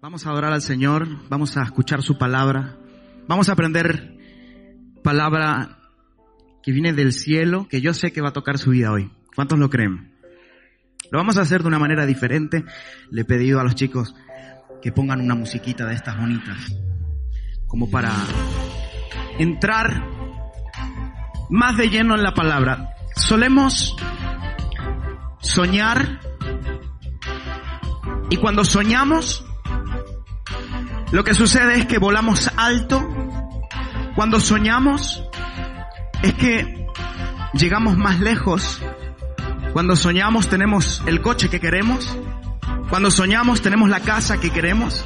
Vamos 0.00 0.24
a 0.24 0.30
adorar 0.30 0.52
al 0.52 0.62
Señor, 0.62 1.08
vamos 1.28 1.56
a 1.56 1.62
escuchar 1.64 2.02
su 2.02 2.18
palabra, 2.18 2.76
vamos 3.26 3.48
a 3.48 3.54
aprender 3.54 4.16
palabra 5.02 5.80
que 6.62 6.70
viene 6.70 6.92
del 6.92 7.12
cielo, 7.12 7.66
que 7.68 7.80
yo 7.80 7.92
sé 7.92 8.12
que 8.12 8.20
va 8.20 8.28
a 8.28 8.32
tocar 8.32 8.58
su 8.58 8.70
vida 8.70 8.92
hoy. 8.92 9.10
¿Cuántos 9.34 9.58
lo 9.58 9.68
creen? 9.68 10.14
Lo 11.10 11.18
vamos 11.18 11.36
a 11.36 11.40
hacer 11.40 11.62
de 11.62 11.68
una 11.68 11.80
manera 11.80 12.06
diferente. 12.06 12.64
Le 13.10 13.22
he 13.22 13.24
pedido 13.24 13.58
a 13.58 13.64
los 13.64 13.74
chicos 13.74 14.14
que 14.80 14.92
pongan 14.92 15.20
una 15.20 15.34
musiquita 15.34 15.84
de 15.84 15.94
estas 15.94 16.16
bonitas, 16.16 16.76
como 17.66 17.90
para 17.90 18.12
entrar 19.40 20.08
más 21.50 21.76
de 21.76 21.90
lleno 21.90 22.14
en 22.14 22.22
la 22.22 22.34
palabra. 22.34 22.94
Solemos 23.16 23.96
soñar 25.40 26.20
y 28.30 28.36
cuando 28.36 28.64
soñamos 28.64 29.44
lo 31.10 31.24
que 31.24 31.34
sucede 31.34 31.78
es 31.78 31.86
que 31.86 31.98
volamos 31.98 32.50
alto. 32.56 33.06
Cuando 34.14 34.40
soñamos 34.40 35.22
es 36.22 36.34
que 36.34 36.86
llegamos 37.54 37.96
más 37.96 38.20
lejos. 38.20 38.80
Cuando 39.72 39.96
soñamos 39.96 40.48
tenemos 40.48 41.02
el 41.06 41.22
coche 41.22 41.48
que 41.48 41.60
queremos. 41.60 42.16
Cuando 42.90 43.10
soñamos 43.10 43.62
tenemos 43.62 43.88
la 43.88 44.00
casa 44.00 44.38
que 44.38 44.50
queremos. 44.50 45.04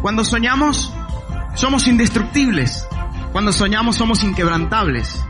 Cuando 0.00 0.24
soñamos 0.24 0.92
somos 1.54 1.86
indestructibles. 1.86 2.86
Cuando 3.32 3.52
soñamos 3.52 3.96
somos 3.96 4.24
inquebrantables. 4.24 5.22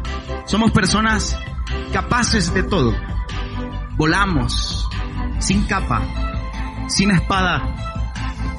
Somos 0.46 0.70
personas 0.70 1.36
capaces 1.92 2.54
de 2.54 2.62
todo. 2.62 2.94
Volamos 3.96 4.88
sin 5.40 5.64
capa, 5.64 6.02
sin 6.88 7.10
espada, 7.10 7.87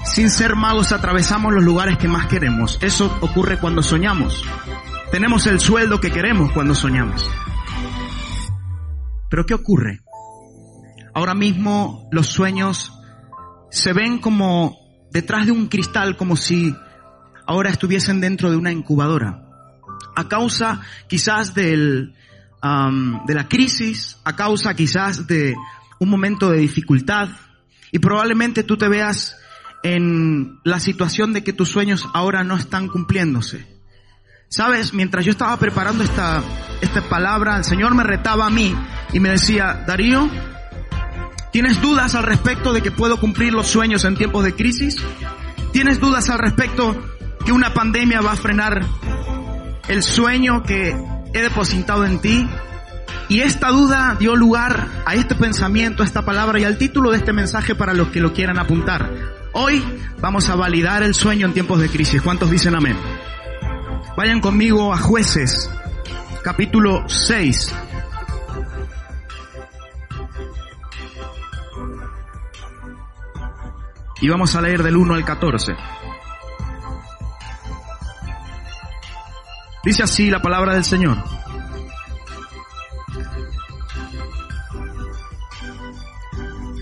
sin 0.03 0.29
ser 0.29 0.55
magos 0.55 0.91
atravesamos 0.91 1.53
los 1.53 1.63
lugares 1.63 1.97
que 1.97 2.07
más 2.07 2.27
queremos. 2.27 2.77
Eso 2.81 3.17
ocurre 3.21 3.59
cuando 3.59 3.81
soñamos. 3.83 4.43
Tenemos 5.11 5.47
el 5.47 5.59
sueldo 5.59 5.99
que 5.99 6.11
queremos 6.11 6.51
cuando 6.51 6.75
soñamos. 6.75 7.29
Pero 9.29 9.45
¿qué 9.45 9.53
ocurre? 9.53 10.01
Ahora 11.13 11.33
mismo 11.33 12.07
los 12.11 12.27
sueños 12.27 12.93
se 13.71 13.93
ven 13.93 14.19
como 14.19 14.77
detrás 15.11 15.45
de 15.45 15.51
un 15.51 15.67
cristal, 15.67 16.17
como 16.17 16.35
si 16.35 16.75
ahora 17.45 17.69
estuviesen 17.69 18.21
dentro 18.21 18.49
de 18.51 18.57
una 18.57 18.71
incubadora. 18.71 19.43
A 20.15 20.27
causa 20.27 20.81
quizás 21.07 21.53
del, 21.53 22.13
de 22.61 23.33
la 23.33 23.47
crisis, 23.47 24.17
a 24.23 24.35
causa 24.35 24.73
quizás 24.75 25.27
de 25.27 25.55
un 25.99 26.09
momento 26.09 26.49
de 26.49 26.59
dificultad, 26.59 27.29
y 27.91 27.99
probablemente 27.99 28.63
tú 28.63 28.77
te 28.77 28.87
veas 28.87 29.35
en 29.83 30.59
la 30.63 30.79
situación 30.79 31.33
de 31.33 31.43
que 31.43 31.53
tus 31.53 31.69
sueños 31.69 32.07
ahora 32.13 32.43
no 32.43 32.55
están 32.55 32.87
cumpliéndose. 32.87 33.65
Sabes, 34.49 34.93
mientras 34.93 35.25
yo 35.25 35.31
estaba 35.31 35.57
preparando 35.57 36.03
esta, 36.03 36.41
esta 36.81 37.01
palabra, 37.01 37.57
el 37.57 37.63
Señor 37.63 37.93
me 37.93 38.03
retaba 38.03 38.47
a 38.47 38.49
mí 38.49 38.75
y 39.13 39.19
me 39.19 39.29
decía, 39.29 39.83
Darío, 39.85 40.27
¿tienes 41.51 41.79
dudas 41.81 42.15
al 42.15 42.23
respecto 42.23 42.73
de 42.73 42.81
que 42.81 42.91
puedo 42.91 43.19
cumplir 43.19 43.53
los 43.53 43.67
sueños 43.67 44.05
en 44.05 44.15
tiempos 44.15 44.43
de 44.43 44.55
crisis? 44.55 44.97
¿Tienes 45.71 45.99
dudas 45.99 46.31
al 46.31 46.39
respecto 46.39 46.99
que 47.45 47.51
una 47.51 47.75
pandemia 47.75 48.21
va 48.21 48.31
a 48.31 48.37
frenar 48.37 48.83
el 49.87 50.01
sueño 50.01 50.63
que 50.63 50.95
he 51.33 51.41
depositado 51.41 52.03
en 52.05 52.19
ti? 52.19 52.49
Y 53.27 53.41
esta 53.41 53.69
duda 53.69 54.17
dio 54.19 54.35
lugar 54.35 54.87
a 55.05 55.13
este 55.13 55.35
pensamiento, 55.35 56.01
a 56.01 56.07
esta 56.07 56.25
palabra 56.25 56.59
y 56.59 56.63
al 56.63 56.79
título 56.79 57.11
de 57.11 57.17
este 57.17 57.33
mensaje 57.33 57.75
para 57.75 57.93
los 57.93 58.07
que 58.07 58.19
lo 58.19 58.33
quieran 58.33 58.57
apuntar. 58.57 59.38
Hoy 59.53 59.83
vamos 60.21 60.49
a 60.49 60.55
validar 60.55 61.01
el 61.01 61.15
sueño 61.15 61.47
en 61.47 61.53
tiempos 61.53 61.79
de 61.79 61.89
crisis. 61.89 62.21
¿Cuántos 62.21 62.51
dicen 62.51 62.75
amén? 62.75 62.97
Vayan 64.15 64.41
conmigo 64.41 64.93
a 64.93 64.97
jueces, 64.97 65.69
capítulo 66.43 67.07
6. 67.07 67.75
Y 74.21 74.29
vamos 74.29 74.55
a 74.55 74.61
leer 74.61 74.83
del 74.83 74.97
1 74.97 75.13
al 75.15 75.25
14. 75.25 75.73
Dice 79.83 80.03
así 80.03 80.29
la 80.29 80.41
palabra 80.41 80.73
del 80.73 80.83
Señor. 80.83 81.17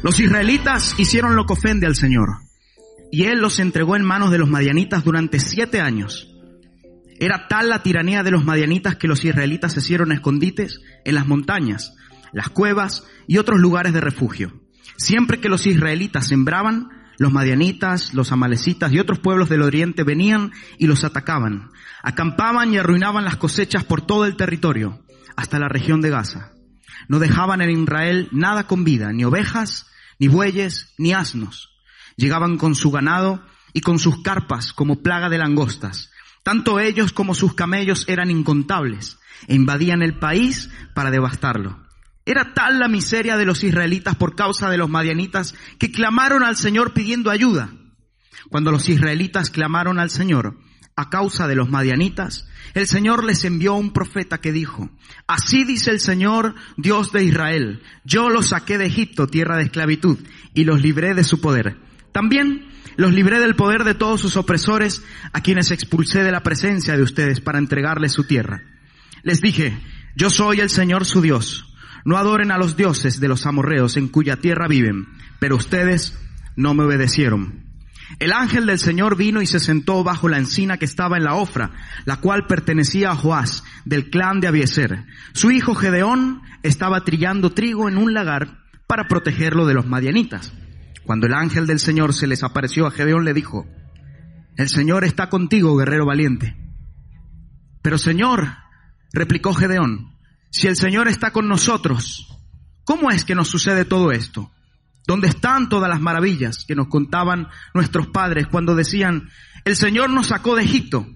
Los 0.04 0.20
israelitas 0.20 0.96
hicieron 0.98 1.36
lo 1.36 1.46
que 1.46 1.54
ofende 1.54 1.86
al 1.86 1.96
Señor 1.96 2.47
y 3.12 3.24
él 3.24 3.40
los 3.40 3.60
entregó 3.60 3.96
en 3.96 4.04
manos 4.04 4.32
de 4.32 4.38
los 4.38 4.50
madianitas 4.50 5.04
durante 5.04 5.40
siete 5.40 5.80
años. 5.80 6.34
Era 7.20 7.48
tal 7.48 7.70
la 7.70 7.82
tiranía 7.82 8.24
de 8.24 8.32
los 8.32 8.44
madianitas 8.44 8.96
que 8.96 9.08
los 9.08 9.24
israelitas 9.26 9.74
se 9.74 9.80
hicieron 9.80 10.12
escondites 10.12 10.82
en 11.04 11.16
las 11.16 11.28
montañas, 11.28 11.96
las 12.32 12.50
cuevas 12.50 13.06
y 13.28 13.38
otros 13.38 13.60
lugares 13.60 13.94
de 13.94 14.02
refugio. 14.02 14.62
Siempre 14.98 15.40
que 15.40 15.50
los 15.50 15.66
israelitas 15.66 16.28
sembraban, 16.28 16.90
los 17.18 17.32
madianitas, 17.32 18.14
los 18.14 18.32
amalecitas 18.32 18.92
y 18.92 19.00
otros 19.00 19.20
pueblos 19.20 19.50
del 19.50 19.64
oriente 19.64 20.04
venían 20.04 20.52
y 20.78 20.86
los 20.86 21.04
atacaban. 21.04 21.72
Acampaban 22.04 22.74
y 22.74 22.78
arruinaban 22.78 23.26
las 23.26 23.38
cosechas 23.38 23.84
por 23.84 24.06
todo 24.06 24.26
el 24.26 24.36
territorio, 24.36 25.04
hasta 25.36 25.58
la 25.58 25.70
región 25.70 26.02
de 26.02 26.12
Gaza. 26.12 26.52
No 27.08 27.20
dejaban 27.20 27.62
en 27.62 27.72
Israel 27.72 28.30
nada 28.32 28.68
con 28.68 28.84
vida, 28.84 29.12
ni 29.14 29.24
ovejas, 29.24 29.88
ni 30.20 30.28
bueyes, 30.28 30.94
ni 31.00 31.14
asnos 31.14 31.77
Llegaban 32.18 32.58
con 32.58 32.76
su 32.76 32.92
ganado 32.92 33.42
y 33.74 33.82
con 33.82 34.00
sus 34.00 34.22
carpas 34.22 34.74
como 34.74 35.02
plaga 35.02 35.30
de 35.30 35.38
langostas. 35.38 36.12
Tanto 36.44 36.80
ellos 36.80 37.14
como 37.14 37.36
sus 37.36 37.54
camellos 37.54 38.06
eran 38.08 38.32
incontables 38.32 39.20
e 39.48 39.56
invadían 39.56 40.02
el 40.02 40.18
país 40.18 40.70
para 40.96 41.12
devastarlo. 41.12 41.86
Era 42.26 42.54
tal 42.54 42.80
la 42.80 42.88
miseria 42.88 43.38
de 43.38 43.46
los 43.46 43.64
israelitas 43.64 44.16
por 44.16 44.36
causa 44.36 44.70
de 44.70 44.78
los 44.78 44.90
madianitas 44.90 45.56
que 45.78 45.92
clamaron 45.92 46.44
al 46.44 46.58
Señor 46.58 46.94
pidiendo 46.94 47.30
ayuda. 47.30 47.70
Cuando 48.50 48.72
los 48.72 48.90
israelitas 48.90 49.50
clamaron 49.50 50.00
al 50.00 50.10
Señor 50.10 50.58
a 50.96 51.10
causa 51.10 51.48
de 51.48 51.56
los 51.56 51.70
madianitas, 51.70 52.48
el 52.74 52.88
Señor 52.88 53.24
les 53.24 53.46
envió 53.46 53.76
un 53.76 53.94
profeta 53.94 54.40
que 54.40 54.52
dijo, 54.52 54.90
así 55.28 55.64
dice 55.64 55.92
el 55.92 56.00
Señor, 56.00 56.56
Dios 56.76 57.12
de 57.12 57.24
Israel, 57.24 57.84
yo 58.04 58.30
los 58.30 58.48
saqué 58.48 58.78
de 58.78 58.88
Egipto, 58.88 59.28
tierra 59.28 59.58
de 59.58 59.64
esclavitud, 59.64 60.18
y 60.54 60.64
los 60.64 60.82
libré 60.82 61.14
de 61.14 61.24
su 61.24 61.40
poder. 61.40 61.78
También 62.18 62.66
los 62.96 63.14
libré 63.14 63.40
del 63.40 63.56
poder 63.56 63.84
de 63.84 63.94
todos 63.94 64.20
sus 64.20 64.38
opresores, 64.38 65.04
a 65.34 65.42
quienes 65.42 65.70
expulsé 65.70 66.24
de 66.24 66.32
la 66.32 66.42
presencia 66.42 66.98
de 66.98 67.04
ustedes 67.04 67.42
para 67.42 67.60
entregarles 67.60 68.14
su 68.14 68.24
tierra. 68.24 68.64
Les 69.22 69.40
dije, 69.40 69.78
yo 70.16 70.32
soy 70.32 70.60
el 70.60 70.72
Señor 70.72 71.06
su 71.06 71.22
Dios. 71.22 71.72
No 72.06 72.18
adoren 72.18 72.52
a 72.52 72.58
los 72.58 72.76
dioses 72.76 73.20
de 73.20 73.28
los 73.28 73.46
amorreos 73.46 73.98
en 73.98 74.08
cuya 74.08 74.38
tierra 74.38 74.68
viven, 74.68 75.06
pero 75.38 75.58
ustedes 75.58 76.18
no 76.56 76.74
me 76.74 76.86
obedecieron. 76.86 77.68
El 78.18 78.34
ángel 78.34 78.66
del 78.66 78.80
Señor 78.80 79.16
vino 79.16 79.44
y 79.44 79.46
se 79.46 79.60
sentó 79.60 80.04
bajo 80.04 80.28
la 80.28 80.40
encina 80.40 80.78
que 80.78 80.86
estaba 80.86 81.18
en 81.18 81.24
la 81.24 81.36
ofra, 81.36 81.70
la 82.06 82.16
cual 82.16 82.48
pertenecía 82.48 83.12
a 83.12 83.16
Joás, 83.16 83.64
del 83.86 84.10
clan 84.10 84.40
de 84.40 84.48
Abieser. 84.48 85.06
Su 85.34 85.52
hijo 85.52 85.76
Gedeón 85.76 86.42
estaba 86.64 87.04
trillando 87.04 87.52
trigo 87.52 87.88
en 87.88 87.96
un 87.96 88.16
lagar 88.16 88.64
para 88.88 89.08
protegerlo 89.08 89.68
de 89.68 89.76
los 89.76 89.86
madianitas. 89.86 90.52
Cuando 91.08 91.26
el 91.26 91.34
ángel 91.34 91.66
del 91.68 91.80
Señor 91.80 92.14
se 92.14 92.28
les 92.28 92.44
apareció 92.44 92.86
a 92.86 92.92
Gedeón, 92.92 93.24
le 93.24 93.34
dijo, 93.34 93.66
el 94.58 94.68
Señor 94.68 95.06
está 95.06 95.30
contigo, 95.30 95.78
guerrero 95.78 96.06
valiente. 96.06 96.58
Pero 97.82 97.98
Señor, 97.98 98.50
replicó 99.14 99.54
Gedeón, 99.54 100.18
si 100.52 100.68
el 100.68 100.76
Señor 100.76 101.08
está 101.08 101.32
con 101.32 101.48
nosotros, 101.48 102.28
¿cómo 102.84 103.10
es 103.10 103.24
que 103.24 103.36
nos 103.36 103.48
sucede 103.48 103.86
todo 103.86 104.12
esto? 104.12 104.52
¿Dónde 105.08 105.30
están 105.30 105.70
todas 105.70 105.90
las 105.90 106.02
maravillas 106.02 106.66
que 106.68 106.76
nos 106.76 106.90
contaban 106.90 107.48
nuestros 107.74 108.08
padres 108.08 108.48
cuando 108.48 108.76
decían, 108.76 109.30
el 109.64 109.78
Señor 109.78 110.10
nos 110.10 110.28
sacó 110.28 110.58
de 110.58 110.64
Egipto? 110.64 111.08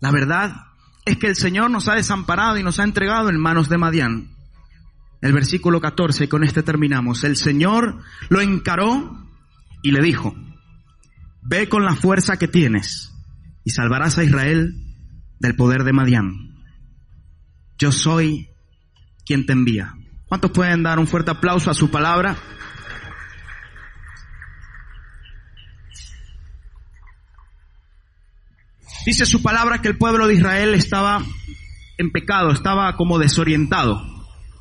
La 0.00 0.10
verdad 0.10 0.64
es 1.04 1.16
que 1.18 1.28
el 1.28 1.36
Señor 1.36 1.70
nos 1.70 1.86
ha 1.86 1.94
desamparado 1.94 2.58
y 2.58 2.64
nos 2.64 2.80
ha 2.80 2.84
entregado 2.84 3.28
en 3.28 3.38
manos 3.38 3.68
de 3.68 3.78
Madián 3.78 4.31
el 5.22 5.32
versículo 5.32 5.80
14, 5.80 6.24
y 6.24 6.28
con 6.28 6.42
este 6.42 6.64
terminamos. 6.64 7.22
El 7.22 7.36
Señor 7.36 8.02
lo 8.28 8.40
encaró 8.40 9.24
y 9.80 9.92
le 9.92 10.02
dijo, 10.02 10.34
ve 11.42 11.68
con 11.68 11.84
la 11.84 11.94
fuerza 11.94 12.36
que 12.36 12.48
tienes 12.48 13.12
y 13.64 13.70
salvarás 13.70 14.18
a 14.18 14.24
Israel 14.24 14.74
del 15.38 15.54
poder 15.54 15.84
de 15.84 15.92
Madián. 15.92 16.32
Yo 17.78 17.92
soy 17.92 18.48
quien 19.24 19.46
te 19.46 19.52
envía. 19.52 19.94
¿Cuántos 20.26 20.50
pueden 20.50 20.82
dar 20.82 20.98
un 20.98 21.06
fuerte 21.06 21.30
aplauso 21.30 21.70
a 21.70 21.74
su 21.74 21.88
palabra? 21.88 22.36
Dice 29.06 29.24
su 29.24 29.40
palabra 29.40 29.80
que 29.80 29.88
el 29.88 29.98
pueblo 29.98 30.26
de 30.26 30.34
Israel 30.34 30.74
estaba 30.74 31.22
en 31.98 32.10
pecado, 32.10 32.50
estaba 32.50 32.96
como 32.96 33.18
desorientado. 33.20 34.11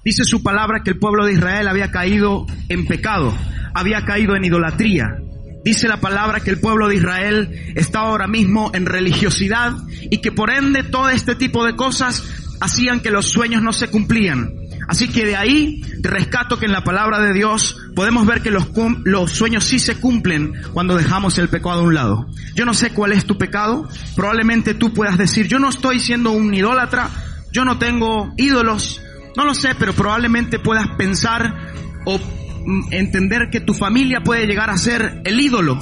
Dice 0.03 0.23
su 0.23 0.41
palabra 0.41 0.81
que 0.83 0.91
el 0.91 0.99
pueblo 0.99 1.25
de 1.25 1.33
Israel 1.33 1.67
había 1.67 1.91
caído 1.91 2.47
en 2.69 2.87
pecado, 2.87 3.37
había 3.75 4.03
caído 4.03 4.35
en 4.35 4.45
idolatría. 4.45 5.17
Dice 5.63 5.87
la 5.87 6.01
palabra 6.01 6.39
que 6.39 6.49
el 6.49 6.59
pueblo 6.59 6.87
de 6.87 6.95
Israel 6.95 7.73
está 7.75 7.99
ahora 7.99 8.25
mismo 8.25 8.71
en 8.73 8.87
religiosidad 8.87 9.73
y 10.09 10.17
que 10.17 10.31
por 10.31 10.49
ende 10.49 10.81
todo 10.81 11.09
este 11.09 11.35
tipo 11.35 11.63
de 11.65 11.75
cosas 11.75 12.23
hacían 12.61 13.01
que 13.01 13.11
los 13.11 13.27
sueños 13.27 13.61
no 13.61 13.73
se 13.73 13.89
cumplían. 13.89 14.51
Así 14.87 15.07
que 15.07 15.23
de 15.23 15.35
ahí 15.35 15.83
rescato 16.01 16.57
que 16.57 16.65
en 16.65 16.71
la 16.71 16.83
palabra 16.83 17.19
de 17.19 17.33
Dios 17.33 17.77
podemos 17.95 18.25
ver 18.25 18.41
que 18.41 18.49
los, 18.49 18.69
los 19.03 19.31
sueños 19.31 19.63
sí 19.65 19.77
se 19.77 19.95
cumplen 19.95 20.53
cuando 20.73 20.97
dejamos 20.97 21.37
el 21.37 21.47
pecado 21.47 21.81
a 21.81 21.83
un 21.83 21.93
lado. 21.93 22.27
Yo 22.55 22.65
no 22.65 22.73
sé 22.73 22.89
cuál 22.89 23.11
es 23.11 23.25
tu 23.25 23.37
pecado. 23.37 23.87
Probablemente 24.15 24.73
tú 24.73 24.93
puedas 24.93 25.19
decir, 25.19 25.47
yo 25.47 25.59
no 25.59 25.69
estoy 25.69 25.99
siendo 25.99 26.31
un 26.31 26.51
idólatra, 26.51 27.09
yo 27.51 27.65
no 27.65 27.77
tengo 27.77 28.33
ídolos, 28.35 28.99
no 29.35 29.45
lo 29.45 29.53
sé, 29.53 29.75
pero 29.77 29.93
probablemente 29.93 30.59
puedas 30.59 30.87
pensar 30.97 31.73
o 32.05 32.19
Mm, 32.65 32.93
entender 32.93 33.49
que 33.49 33.59
tu 33.59 33.73
familia 33.73 34.21
puede 34.21 34.45
llegar 34.45 34.69
a 34.69 34.77
ser 34.77 35.21
el 35.25 35.39
ídolo. 35.39 35.79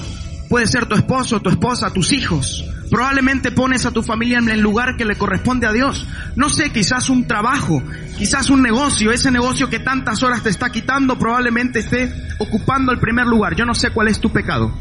Puede 0.49 0.65
ser 0.65 0.85
tu 0.85 0.95
esposo, 0.95 1.41
tu 1.41 1.49
esposa, 1.49 1.93
tus 1.93 2.13
hijos. 2.13 2.65
Probablemente 2.89 3.51
pones 3.51 3.85
a 3.85 3.91
tu 3.91 4.01
familia 4.01 4.39
en 4.39 4.49
el 4.49 4.61
lugar 4.61 4.97
que 4.97 5.05
le 5.05 5.15
corresponde 5.15 5.67
a 5.67 5.73
Dios. 5.73 6.07
No 6.35 6.49
sé, 6.49 6.71
quizás 6.71 7.09
un 7.09 7.27
trabajo, 7.27 7.83
quizás 8.17 8.49
un 8.49 8.63
negocio, 8.63 9.11
ese 9.11 9.29
negocio 9.29 9.69
que 9.69 9.79
tantas 9.79 10.23
horas 10.23 10.41
te 10.41 10.49
está 10.49 10.71
quitando 10.71 11.19
probablemente 11.19 11.79
esté 11.79 12.11
ocupando 12.39 12.91
el 12.91 12.99
primer 12.99 13.27
lugar. 13.27 13.55
Yo 13.55 13.65
no 13.65 13.75
sé 13.75 13.91
cuál 13.91 14.07
es 14.07 14.19
tu 14.19 14.31
pecado. 14.31 14.73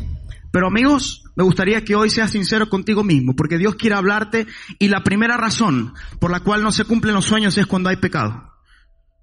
Pero 0.51 0.69
amigos, 0.69 1.25
me 1.37 1.45
gustaría 1.45 1.85
que 1.85 1.97
hoy 1.97 2.09
seas 2.09 2.31
sincero 2.31 2.71
contigo 2.71 3.05
mismo, 3.05 3.37
porque 3.37 3.59
Dios 3.59 3.75
quiere 3.75 3.97
hablarte 3.97 4.47
y 4.79 4.89
la 4.89 5.05
primera 5.05 5.37
razón 5.37 5.93
por 6.19 6.31
la 6.31 6.41
cual 6.41 6.63
no 6.63 6.73
se 6.73 6.85
cumplen 6.85 7.15
los 7.15 7.27
sueños 7.27 7.59
es 7.59 7.67
cuando 7.67 7.91
hay 7.91 7.97
pecado. 7.97 8.48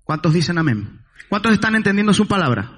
¿Cuántos 0.06 0.34
dicen 0.34 0.60
amén? 0.60 1.04
¿Cuántos 1.30 1.52
están 1.52 1.75
entendiendo 1.75 2.13
su 2.13 2.28
palabra? 2.28 2.72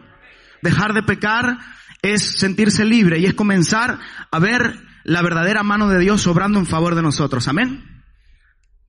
Dejar 0.62 0.94
de 0.94 1.04
pecar 1.04 1.60
es 2.02 2.40
sentirse 2.40 2.86
libre 2.86 3.20
y 3.20 3.26
es 3.26 3.34
comenzar 3.34 4.00
a 4.32 4.40
ver 4.40 4.80
la 5.04 5.22
verdadera 5.22 5.62
mano 5.62 5.90
de 5.90 6.00
Dios 6.00 6.26
obrando 6.26 6.58
en 6.58 6.66
favor 6.66 6.96
de 6.96 7.02
nosotros. 7.02 7.48
Amén. 7.50 8.04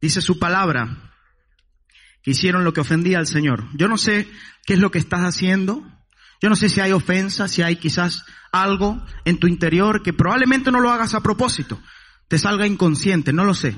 Dice 0.01 0.21
su 0.21 0.39
palabra 0.39 1.13
que 2.23 2.31
hicieron 2.31 2.63
lo 2.63 2.73
que 2.73 2.81
ofendía 2.81 3.19
al 3.19 3.27
Señor. 3.27 3.65
Yo 3.75 3.89
no 3.89 3.99
sé 3.99 4.31
qué 4.65 4.75
es 4.75 4.79
lo 4.79 4.93
que 4.93 4.99
estás 4.99 5.23
haciendo. 5.23 5.83
Yo 6.41 6.49
no 6.49 6.55
sé 6.55 6.69
si 6.69 6.81
hay 6.81 6.93
ofensa, 6.93 7.49
si 7.49 7.63
hay 7.63 7.77
quizás 7.77 8.25
algo 8.53 9.05
en 9.25 9.39
tu 9.39 9.49
interior 9.49 10.03
que 10.05 10.13
probablemente 10.13 10.71
no 10.71 10.79
lo 10.79 10.93
hagas 10.93 11.15
a 11.15 11.23
propósito. 11.23 11.83
Te 12.29 12.39
salga 12.39 12.69
inconsciente, 12.69 13.33
no 13.33 13.45
lo 13.45 13.55
sé. 13.55 13.77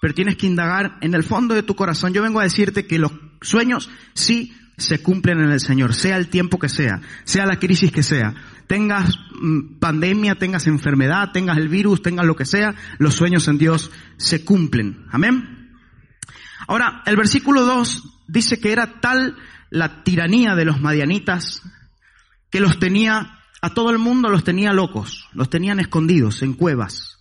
Pero 0.00 0.14
tienes 0.14 0.36
que 0.36 0.46
indagar 0.46 0.98
en 1.00 1.14
el 1.14 1.24
fondo 1.24 1.54
de 1.54 1.62
tu 1.62 1.74
corazón. 1.74 2.12
Yo 2.12 2.22
vengo 2.22 2.40
a 2.40 2.44
decirte 2.44 2.86
que 2.86 2.98
los 2.98 3.12
sueños 3.40 3.90
sí 4.12 4.52
se 4.76 5.02
cumplen 5.02 5.40
en 5.40 5.50
el 5.50 5.60
Señor, 5.60 5.94
sea 5.94 6.16
el 6.16 6.28
tiempo 6.28 6.58
que 6.58 6.68
sea, 6.68 7.00
sea 7.24 7.46
la 7.46 7.58
crisis 7.58 7.92
que 7.92 8.02
sea. 8.02 8.34
Tengas 8.66 9.16
mm, 9.40 9.78
pandemia, 9.78 10.34
tengas 10.34 10.66
enfermedad, 10.66 11.30
tengas 11.32 11.58
el 11.58 11.68
virus, 11.68 12.02
tengas 12.02 12.26
lo 12.26 12.34
que 12.34 12.44
sea, 12.44 12.74
los 12.98 13.14
sueños 13.14 13.46
en 13.48 13.58
Dios 13.58 13.90
se 14.16 14.44
cumplen. 14.44 15.06
Amén. 15.10 15.70
Ahora, 16.66 17.02
el 17.06 17.16
versículo 17.16 17.62
2 17.62 18.24
dice 18.28 18.58
que 18.58 18.72
era 18.72 19.00
tal 19.00 19.36
la 19.70 20.02
tiranía 20.02 20.54
de 20.54 20.64
los 20.64 20.80
madianitas 20.80 21.62
que 22.50 22.60
los 22.60 22.78
tenía, 22.78 23.38
a 23.60 23.74
todo 23.74 23.90
el 23.90 23.98
mundo 23.98 24.28
los 24.28 24.44
tenía 24.44 24.72
locos, 24.72 25.28
los 25.32 25.50
tenían 25.50 25.80
escondidos 25.80 26.42
en 26.42 26.54
cuevas. 26.54 27.13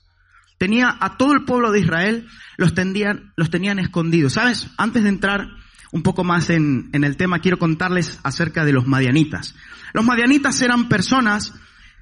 Tenía 0.64 0.96
a 0.98 1.18
todo 1.18 1.34
el 1.34 1.44
pueblo 1.44 1.74
de 1.74 1.82
Israel, 1.82 2.26
los, 2.56 2.74
tendían, 2.74 3.34
los 3.36 3.50
tenían 3.50 3.80
escondidos. 3.80 4.32
¿Sabes? 4.32 4.70
Antes 4.78 5.04
de 5.04 5.10
entrar 5.10 5.50
un 5.92 6.04
poco 6.04 6.24
más 6.24 6.50
en, 6.50 6.90
el 6.94 7.18
tema, 7.18 7.40
quiero 7.40 7.60
contarles 7.60 8.22
acerca 8.24 8.64
de 8.64 8.72
los 8.72 8.88
madianitas. 8.88 9.56
Los 9.92 10.06
madianitas 10.06 10.62
eran 10.62 10.88
personas, 10.88 11.54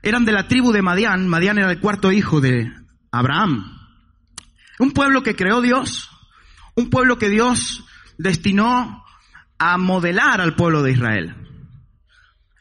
eran 0.04 0.26
de 0.26 0.34
la 0.34 0.48
tribu 0.48 0.72
de 0.72 0.84
Madián, 0.84 1.28
Madián 1.28 1.58
era 1.58 1.72
el 1.72 1.80
cuarto 1.80 2.12
hijo 2.12 2.40
de 2.40 2.72
Abraham. 3.12 3.80
Un 4.78 4.92
pueblo 4.92 5.24
que 5.24 5.36
creó 5.36 5.62
Dios, 5.62 6.12
un 6.76 6.92
pueblo 6.92 7.18
que 7.18 7.30
Dios 7.30 7.84
destinó 8.20 9.04
a 9.58 9.78
modelar 9.80 10.40
al 10.40 10.56
pueblo 10.56 10.84
de 10.84 10.92
Israel. 10.92 11.36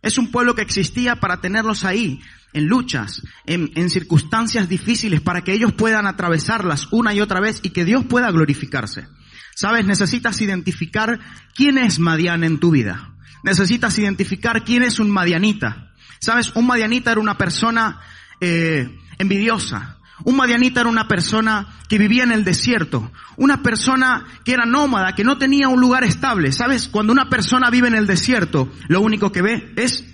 Es 0.03 0.19
un 0.19 0.31
pueblo 0.31 0.55
que 0.55 0.63
existía 0.63 1.17
para 1.17 1.41
tenerlos 1.41 1.85
ahí, 1.85 2.21
en 2.53 2.67
luchas, 2.67 3.23
en, 3.47 3.91
circunstancias 3.91 4.69
difíciles, 4.69 5.21
para 5.21 5.43
que 5.43 5.53
ellos 5.53 5.73
puedan 5.73 6.07
atravesarlas 6.07 6.89
una 6.91 7.15
y 7.15 7.21
otra 7.21 7.41
vez 7.41 7.61
y 7.63 7.71
que 7.71 7.85
Dios 7.85 8.05
pueda 8.07 8.31
glorificarse. 8.31 9.07
Sabes, 9.55 9.85
necesitas 9.85 10.41
identificar 10.41 11.21
quién 11.55 11.79
es 11.79 11.99
Madian 11.99 12.45
en 12.45 12.59
tu 12.59 12.71
vida. 12.71 13.15
Necesitas 13.43 13.99
identificar 13.99 14.65
quién 14.65 14.83
es 14.83 14.99
un 14.99 15.11
Madianita. 15.11 15.93
Sabes, 16.19 16.55
un 16.55 16.67
Madianita 16.67 17.13
era 17.13 17.21
una 17.21 17.39
persona 17.39 18.01
eh, 18.41 18.99
envidiosa. 19.19 19.99
Un 20.25 20.37
Madianita 20.37 20.81
era 20.81 20.91
una 20.91 21.09
persona 21.09 21.67
que 21.89 21.99
vivía 21.99 22.25
en 22.25 22.33
el 22.33 22.45
desierto. 22.45 23.11
Una 23.37 23.63
persona 23.63 24.25
que 24.45 24.53
era 24.53 24.67
nómada, 24.67 25.15
que 25.15 25.25
no 25.25 25.39
tenía 25.39 25.69
un 25.69 25.81
lugar 25.81 26.05
estable. 26.05 26.53
Sabes, 26.53 26.89
cuando 26.89 27.13
una 27.13 27.29
persona 27.29 27.71
vive 27.71 27.89
en 27.89 27.95
el 27.95 28.07
desierto, 28.07 28.71
lo 28.89 29.01
único 29.01 29.33
que 29.33 29.43
ve 29.43 29.73
es 29.77 30.05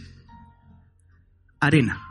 arena. 1.60 2.02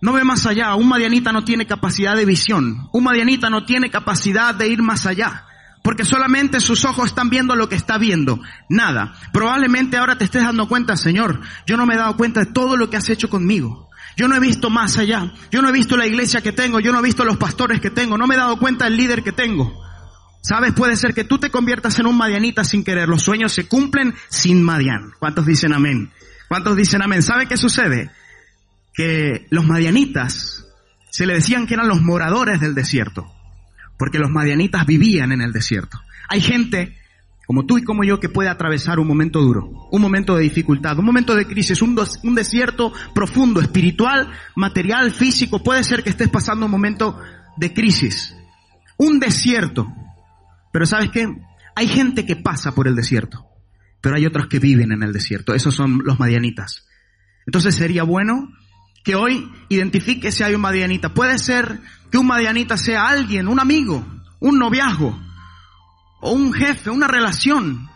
No 0.00 0.12
ve 0.12 0.24
más 0.24 0.46
allá. 0.46 0.74
Un 0.74 0.88
madianita 0.88 1.32
no 1.32 1.44
tiene 1.44 1.66
capacidad 1.66 2.16
de 2.16 2.24
visión. 2.24 2.88
Un 2.92 3.04
madianita 3.04 3.50
no 3.50 3.64
tiene 3.64 3.90
capacidad 3.90 4.54
de 4.54 4.68
ir 4.68 4.82
más 4.82 5.06
allá. 5.06 5.44
Porque 5.82 6.04
solamente 6.04 6.60
sus 6.60 6.84
ojos 6.84 7.06
están 7.06 7.30
viendo 7.30 7.56
lo 7.56 7.68
que 7.68 7.76
está 7.76 7.98
viendo. 7.98 8.40
Nada. 8.68 9.14
Probablemente 9.32 9.96
ahora 9.96 10.18
te 10.18 10.24
estés 10.24 10.44
dando 10.44 10.68
cuenta, 10.68 10.96
Señor, 10.96 11.40
yo 11.66 11.76
no 11.76 11.86
me 11.86 11.94
he 11.94 11.98
dado 11.98 12.16
cuenta 12.16 12.40
de 12.40 12.52
todo 12.52 12.76
lo 12.76 12.90
que 12.90 12.96
has 12.96 13.08
hecho 13.10 13.28
conmigo. 13.28 13.87
Yo 14.18 14.28
no 14.28 14.34
he 14.34 14.40
visto 14.40 14.68
más 14.68 14.98
allá. 14.98 15.32
Yo 15.50 15.62
no 15.62 15.70
he 15.70 15.72
visto 15.72 15.96
la 15.96 16.06
iglesia 16.06 16.42
que 16.42 16.52
tengo. 16.52 16.80
Yo 16.80 16.92
no 16.92 16.98
he 16.98 17.02
visto 17.02 17.24
los 17.24 17.38
pastores 17.38 17.80
que 17.80 17.90
tengo. 17.90 18.18
No 18.18 18.26
me 18.26 18.34
he 18.34 18.38
dado 18.38 18.58
cuenta 18.58 18.84
del 18.84 18.98
líder 18.98 19.22
que 19.22 19.32
tengo. 19.32 19.82
Sabes, 20.42 20.74
puede 20.74 20.96
ser 20.96 21.14
que 21.14 21.24
tú 21.24 21.38
te 21.38 21.50
conviertas 21.50 21.98
en 21.98 22.06
un 22.06 22.18
madianita 22.18 22.64
sin 22.64 22.84
querer. 22.84 23.08
Los 23.08 23.22
sueños 23.22 23.52
se 23.52 23.66
cumplen 23.66 24.14
sin 24.28 24.62
madian. 24.62 25.12
¿Cuántos 25.18 25.46
dicen 25.46 25.72
amén? 25.72 26.12
¿Cuántos 26.48 26.76
dicen 26.76 27.00
amén? 27.00 27.22
¿Sabe 27.22 27.46
qué 27.46 27.56
sucede? 27.56 28.10
que 28.98 29.46
los 29.50 29.64
madianitas 29.64 30.66
se 31.12 31.24
le 31.24 31.34
decían 31.34 31.68
que 31.68 31.74
eran 31.74 31.86
los 31.86 32.02
moradores 32.02 32.60
del 32.60 32.74
desierto, 32.74 33.32
porque 33.96 34.18
los 34.18 34.28
madianitas 34.28 34.86
vivían 34.86 35.30
en 35.30 35.40
el 35.40 35.52
desierto. 35.52 36.00
Hay 36.28 36.40
gente 36.40 36.97
como 37.48 37.64
tú 37.64 37.78
y 37.78 37.82
como 37.82 38.04
yo 38.04 38.20
que 38.20 38.28
puede 38.28 38.50
atravesar 38.50 38.98
un 38.98 39.08
momento 39.08 39.40
duro, 39.40 39.70
un 39.90 40.02
momento 40.02 40.36
de 40.36 40.42
dificultad, 40.42 40.98
un 40.98 41.06
momento 41.06 41.34
de 41.34 41.46
crisis, 41.46 41.80
un, 41.80 41.98
un 42.22 42.34
desierto 42.34 42.92
profundo, 43.14 43.62
espiritual, 43.62 44.30
material, 44.54 45.12
físico. 45.12 45.62
Puede 45.62 45.82
ser 45.82 46.04
que 46.04 46.10
estés 46.10 46.28
pasando 46.28 46.66
un 46.66 46.70
momento 46.70 47.18
de 47.56 47.72
crisis, 47.72 48.36
un 48.98 49.18
desierto. 49.18 49.90
Pero 50.74 50.84
sabes 50.84 51.08
qué? 51.08 51.26
Hay 51.74 51.88
gente 51.88 52.26
que 52.26 52.36
pasa 52.36 52.74
por 52.74 52.86
el 52.86 52.94
desierto, 52.94 53.46
pero 54.02 54.16
hay 54.16 54.26
otros 54.26 54.48
que 54.48 54.58
viven 54.58 54.92
en 54.92 55.02
el 55.02 55.14
desierto. 55.14 55.54
Esos 55.54 55.74
son 55.74 56.02
los 56.04 56.20
madianitas. 56.20 56.86
Entonces 57.46 57.74
sería 57.74 58.02
bueno 58.02 58.50
que 59.02 59.14
hoy 59.14 59.50
identifique 59.70 60.32
si 60.32 60.42
hay 60.42 60.54
un 60.54 60.60
madianita. 60.60 61.14
Puede 61.14 61.38
ser 61.38 61.80
que 62.10 62.18
un 62.18 62.26
madianita 62.26 62.76
sea 62.76 63.08
alguien, 63.08 63.48
un 63.48 63.58
amigo, 63.58 64.06
un 64.38 64.58
noviazgo, 64.58 65.18
o 66.20 66.30
un 66.32 66.52
jefe, 66.52 66.90
una 66.90 67.08
relación. 67.08 67.88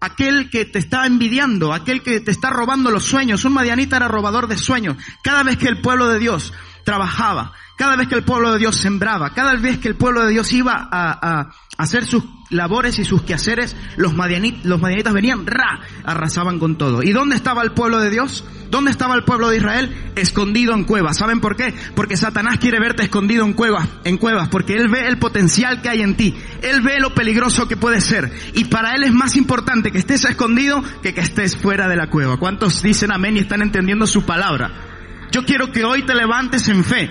Aquel 0.00 0.48
que 0.48 0.64
te 0.64 0.78
está 0.78 1.06
envidiando, 1.06 1.72
aquel 1.72 2.02
que 2.02 2.20
te 2.20 2.30
está 2.30 2.50
robando 2.50 2.90
los 2.90 3.04
sueños. 3.04 3.44
Un 3.44 3.54
madianita 3.54 3.96
era 3.96 4.08
robador 4.08 4.46
de 4.46 4.56
sueños. 4.56 4.96
Cada 5.22 5.42
vez 5.42 5.56
que 5.56 5.68
el 5.68 5.80
pueblo 5.80 6.08
de 6.08 6.18
Dios 6.18 6.52
trabajaba, 6.88 7.52
cada 7.76 7.96
vez 7.96 8.08
que 8.08 8.14
el 8.14 8.24
pueblo 8.24 8.50
de 8.50 8.58
Dios 8.58 8.74
sembraba, 8.74 9.34
cada 9.34 9.54
vez 9.56 9.76
que 9.76 9.88
el 9.88 9.96
pueblo 9.96 10.24
de 10.24 10.30
Dios 10.30 10.50
iba 10.54 10.88
a, 10.90 11.50
hacer 11.76 12.06
sus 12.06 12.24
labores 12.48 12.98
y 12.98 13.04
sus 13.04 13.20
quehaceres, 13.24 13.76
los, 13.98 14.14
los 14.14 14.80
madianitas 14.80 15.12
venían, 15.12 15.46
ra, 15.46 15.80
arrasaban 16.02 16.58
con 16.58 16.78
todo. 16.78 17.02
¿Y 17.02 17.12
dónde 17.12 17.36
estaba 17.36 17.62
el 17.62 17.72
pueblo 17.72 18.00
de 18.00 18.08
Dios? 18.08 18.42
¿Dónde 18.70 18.90
estaba 18.90 19.16
el 19.16 19.24
pueblo 19.24 19.50
de 19.50 19.58
Israel? 19.58 20.12
Escondido 20.16 20.72
en 20.72 20.84
cuevas. 20.84 21.18
¿Saben 21.18 21.40
por 21.40 21.56
qué? 21.56 21.74
Porque 21.94 22.16
Satanás 22.16 22.56
quiere 22.58 22.80
verte 22.80 23.02
escondido 23.02 23.44
en 23.44 23.52
cuevas, 23.52 23.86
en 24.04 24.16
cuevas, 24.16 24.48
porque 24.48 24.72
él 24.72 24.88
ve 24.88 25.08
el 25.08 25.18
potencial 25.18 25.82
que 25.82 25.90
hay 25.90 26.00
en 26.00 26.16
ti. 26.16 26.34
Él 26.62 26.80
ve 26.80 27.00
lo 27.00 27.14
peligroso 27.14 27.68
que 27.68 27.76
puede 27.76 28.00
ser. 28.00 28.32
Y 28.54 28.64
para 28.64 28.94
él 28.94 29.04
es 29.04 29.12
más 29.12 29.36
importante 29.36 29.92
que 29.92 29.98
estés 29.98 30.24
escondido 30.24 30.82
que 31.02 31.12
que 31.12 31.20
estés 31.20 31.54
fuera 31.54 31.86
de 31.86 31.96
la 31.96 32.08
cueva. 32.08 32.38
¿Cuántos 32.38 32.80
dicen 32.80 33.12
amén 33.12 33.36
y 33.36 33.40
están 33.40 33.60
entendiendo 33.60 34.06
su 34.06 34.24
palabra? 34.24 34.87
Yo 35.30 35.44
quiero 35.44 35.70
que 35.72 35.84
hoy 35.84 36.04
te 36.04 36.14
levantes 36.14 36.68
en 36.68 36.84
fe. 36.84 37.10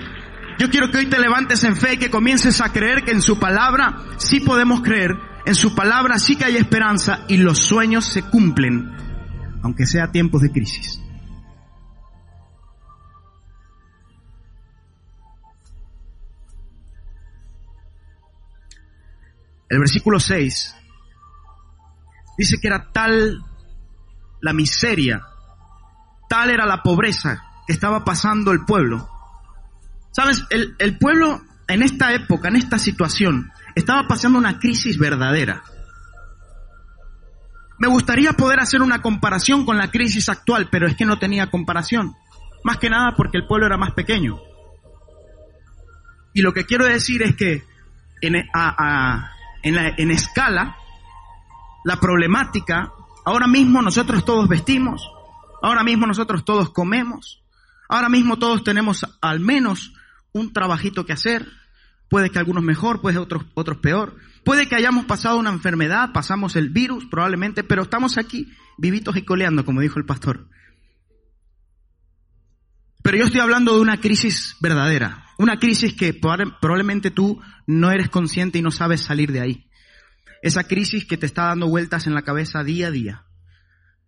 Yo 0.59 0.69
quiero 0.69 0.89
que 0.89 0.97
hoy 0.97 1.05
te 1.05 1.19
levantes 1.19 1.63
en 1.63 1.75
fe 1.75 1.93
y 1.93 1.97
que 1.97 2.09
comiences 2.09 2.61
a 2.61 2.71
creer 2.71 3.03
que 3.03 3.11
en 3.11 3.21
su 3.21 3.39
palabra 3.39 3.97
sí 4.17 4.39
podemos 4.39 4.81
creer, 4.81 5.11
en 5.45 5.53
su 5.53 5.75
palabra 5.75 6.17
sí 6.17 6.35
que 6.35 6.45
hay 6.45 6.57
esperanza 6.57 7.25
y 7.27 7.37
los 7.37 7.59
sueños 7.59 8.05
se 8.05 8.23
cumplen, 8.23 8.91
aunque 9.61 9.85
sea 9.85 10.11
tiempos 10.11 10.41
de 10.41 10.51
crisis. 10.51 11.01
El 19.69 19.79
versículo 19.79 20.19
6 20.19 20.75
dice 22.37 22.57
que 22.59 22.67
era 22.67 22.89
tal 22.91 23.43
la 24.41 24.53
miseria 24.53 25.21
Tal 26.27 26.49
era 26.49 26.65
la 26.65 26.83
pobreza 26.83 27.46
estaba 27.67 28.03
pasando 28.03 28.51
el 28.51 28.65
pueblo. 28.65 29.09
Sabes, 30.11 30.45
el, 30.49 30.75
el 30.79 30.97
pueblo 30.97 31.41
en 31.67 31.83
esta 31.83 32.13
época, 32.13 32.47
en 32.47 32.55
esta 32.55 32.79
situación, 32.79 33.51
estaba 33.75 34.07
pasando 34.07 34.39
una 34.39 34.59
crisis 34.59 34.97
verdadera. 34.97 35.63
Me 37.79 37.87
gustaría 37.87 38.33
poder 38.33 38.59
hacer 38.59 38.81
una 38.81 39.01
comparación 39.01 39.65
con 39.65 39.77
la 39.77 39.91
crisis 39.91 40.29
actual, 40.29 40.69
pero 40.71 40.87
es 40.87 40.95
que 40.95 41.05
no 41.05 41.19
tenía 41.19 41.51
comparación. 41.51 42.15
Más 42.63 42.77
que 42.77 42.89
nada 42.89 43.13
porque 43.15 43.37
el 43.37 43.45
pueblo 43.45 43.67
era 43.67 43.77
más 43.77 43.91
pequeño. 43.91 44.39
Y 46.33 46.41
lo 46.41 46.53
que 46.53 46.65
quiero 46.65 46.85
decir 46.85 47.21
es 47.21 47.35
que 47.35 47.63
en, 48.21 48.35
en 49.63 50.11
escala, 50.11 50.75
la 51.83 51.99
problemática, 51.99 52.91
ahora 53.25 53.47
mismo 53.47 53.81
nosotros 53.81 54.25
todos 54.25 54.47
vestimos, 54.47 55.09
ahora 55.61 55.83
mismo 55.83 56.07
nosotros 56.07 56.43
todos 56.43 56.71
comemos, 56.71 57.43
ahora 57.89 58.09
mismo 58.09 58.37
todos 58.37 58.63
tenemos 58.63 59.05
al 59.21 59.39
menos 59.39 59.93
un 60.31 60.53
trabajito 60.53 61.05
que 61.05 61.13
hacer, 61.13 61.47
puede 62.09 62.29
que 62.29 62.39
algunos 62.39 62.63
mejor, 62.63 63.01
puede 63.01 63.15
que 63.15 63.19
otros, 63.19 63.45
otros 63.53 63.77
peor, 63.77 64.17
puede 64.43 64.67
que 64.67 64.75
hayamos 64.75 65.05
pasado 65.05 65.37
una 65.37 65.49
enfermedad, 65.49 66.11
pasamos 66.13 66.55
el 66.55 66.69
virus 66.69 67.05
probablemente, 67.05 67.63
pero 67.63 67.83
estamos 67.83 68.17
aquí 68.17 68.51
vivitos 68.77 69.15
y 69.17 69.23
coleando, 69.23 69.65
como 69.65 69.81
dijo 69.81 69.99
el 69.99 70.05
pastor. 70.05 70.47
Pero 73.03 73.17
yo 73.17 73.25
estoy 73.25 73.41
hablando 73.41 73.75
de 73.75 73.81
una 73.81 73.99
crisis 73.99 74.55
verdadera, 74.59 75.25
una 75.37 75.57
crisis 75.57 75.93
que 75.93 76.13
probablemente 76.13 77.11
tú 77.11 77.41
no 77.65 77.91
eres 77.91 78.09
consciente 78.09 78.59
y 78.59 78.61
no 78.61 78.71
sabes 78.71 79.01
salir 79.01 79.31
de 79.31 79.41
ahí. 79.41 79.69
Esa 80.41 80.65
crisis 80.65 81.05
que 81.05 81.17
te 81.17 81.25
está 81.25 81.45
dando 81.45 81.67
vueltas 81.67 82.05
en 82.07 82.13
la 82.13 82.23
cabeza 82.23 82.63
día 82.63 82.87
a 82.87 82.91
día. 82.91 83.25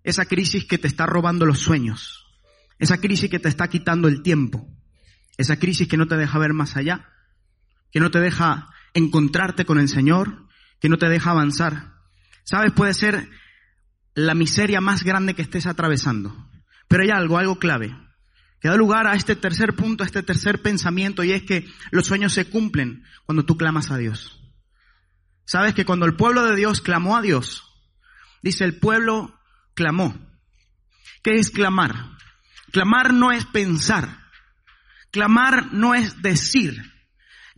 Esa 0.03 0.25
crisis 0.25 0.65
que 0.65 0.77
te 0.77 0.87
está 0.87 1.05
robando 1.05 1.45
los 1.45 1.59
sueños. 1.59 2.28
Esa 2.79 2.99
crisis 2.99 3.29
que 3.29 3.39
te 3.39 3.49
está 3.49 3.67
quitando 3.67 4.07
el 4.07 4.23
tiempo. 4.23 4.67
Esa 5.37 5.59
crisis 5.59 5.87
que 5.87 5.97
no 5.97 6.07
te 6.07 6.17
deja 6.17 6.39
ver 6.39 6.53
más 6.53 6.75
allá. 6.75 7.09
Que 7.91 7.99
no 7.99 8.09
te 8.09 8.19
deja 8.19 8.69
encontrarte 8.93 9.65
con 9.65 9.79
el 9.79 9.89
Señor. 9.89 10.47
Que 10.79 10.89
no 10.89 10.97
te 10.97 11.09
deja 11.09 11.31
avanzar. 11.31 11.93
¿Sabes? 12.43 12.71
Puede 12.71 12.93
ser 12.93 13.29
la 14.15 14.33
miseria 14.33 14.81
más 14.81 15.03
grande 15.03 15.35
que 15.35 15.41
estés 15.41 15.67
atravesando. 15.67 16.49
Pero 16.87 17.03
hay 17.03 17.09
algo, 17.11 17.37
algo 17.37 17.59
clave 17.59 17.95
que 18.59 18.67
da 18.67 18.75
lugar 18.75 19.07
a 19.07 19.15
este 19.15 19.35
tercer 19.35 19.75
punto, 19.75 20.03
a 20.03 20.05
este 20.05 20.23
tercer 20.23 20.61
pensamiento, 20.61 21.23
y 21.23 21.31
es 21.31 21.43
que 21.43 21.67
los 21.91 22.05
sueños 22.05 22.33
se 22.33 22.49
cumplen 22.49 23.03
cuando 23.25 23.45
tú 23.45 23.57
clamas 23.57 23.89
a 23.91 23.97
Dios. 23.97 24.41
Sabes 25.45 25.73
que 25.73 25.85
cuando 25.85 26.05
el 26.05 26.15
pueblo 26.15 26.45
de 26.45 26.55
Dios 26.55 26.81
clamó 26.81 27.15
a 27.15 27.21
Dios, 27.21 27.63
dice 28.41 28.65
el 28.65 28.77
pueblo 28.77 29.39
clamó. 29.73 30.15
¿Qué 31.23 31.35
es 31.35 31.51
clamar? 31.51 32.17
Clamar 32.71 33.13
no 33.13 33.31
es 33.31 33.45
pensar. 33.45 34.19
Clamar 35.11 35.73
no 35.73 35.95
es 35.95 36.21
decir. 36.21 36.93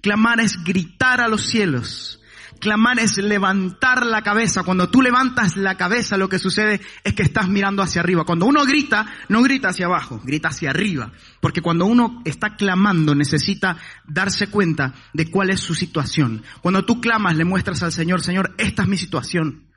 Clamar 0.02 0.40
es 0.40 0.64
gritar 0.64 1.22
a 1.22 1.28
los 1.28 1.46
cielos. 1.46 2.22
Clamar 2.60 3.00
es 3.00 3.18
levantar 3.18 4.06
la 4.06 4.22
cabeza. 4.22 4.64
Cuando 4.64 4.88
tú 4.90 5.02
levantas 5.02 5.58
la 5.58 5.78
cabeza, 5.78 6.16
lo 6.16 6.30
que 6.30 6.38
sucede 6.38 6.80
es 7.04 7.14
que 7.14 7.24
estás 7.24 7.50
mirando 7.50 7.82
hacia 7.82 8.02
arriba. 8.02 8.24
Cuando 8.24 8.46
uno 8.46 8.64
grita, 8.66 9.08
no 9.30 9.42
grita 9.42 9.70
hacia 9.70 9.88
abajo, 9.88 10.22
grita 10.24 10.50
hacia 10.50 10.70
arriba. 10.70 11.12
Porque 11.40 11.62
cuando 11.62 11.86
uno 11.88 12.22
está 12.24 12.56
clamando, 12.56 13.16
necesita 13.16 13.78
darse 14.06 14.48
cuenta 14.48 14.94
de 15.12 15.30
cuál 15.32 15.50
es 15.50 15.60
su 15.60 15.74
situación. 15.74 16.44
Cuando 16.62 16.86
tú 16.86 17.02
clamas, 17.02 17.36
le 17.36 17.46
muestras 17.46 17.82
al 17.82 17.92
Señor, 17.92 18.22
Señor, 18.22 18.54
esta 18.60 18.84
es 18.84 18.88
mi 18.88 18.98
situación. 18.98 19.71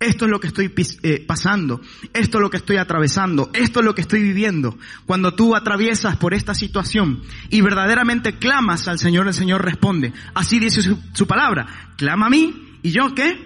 Esto 0.00 0.26
es 0.26 0.30
lo 0.30 0.38
que 0.38 0.46
estoy 0.46 0.72
eh, 1.02 1.24
pasando, 1.26 1.80
esto 2.12 2.38
es 2.38 2.42
lo 2.42 2.50
que 2.50 2.58
estoy 2.58 2.76
atravesando, 2.76 3.50
esto 3.52 3.80
es 3.80 3.84
lo 3.84 3.96
que 3.96 4.02
estoy 4.02 4.22
viviendo. 4.22 4.78
Cuando 5.06 5.34
tú 5.34 5.56
atraviesas 5.56 6.16
por 6.16 6.34
esta 6.34 6.54
situación 6.54 7.22
y 7.50 7.62
verdaderamente 7.62 8.38
clamas 8.38 8.86
al 8.86 9.00
Señor, 9.00 9.26
el 9.26 9.34
Señor 9.34 9.64
responde. 9.64 10.12
Así 10.34 10.60
dice 10.60 10.82
su, 10.82 11.26
palabra, 11.26 11.66
clama 11.96 12.26
a 12.26 12.30
mí 12.30 12.78
y 12.84 12.92
yo 12.92 13.12
qué? 13.16 13.44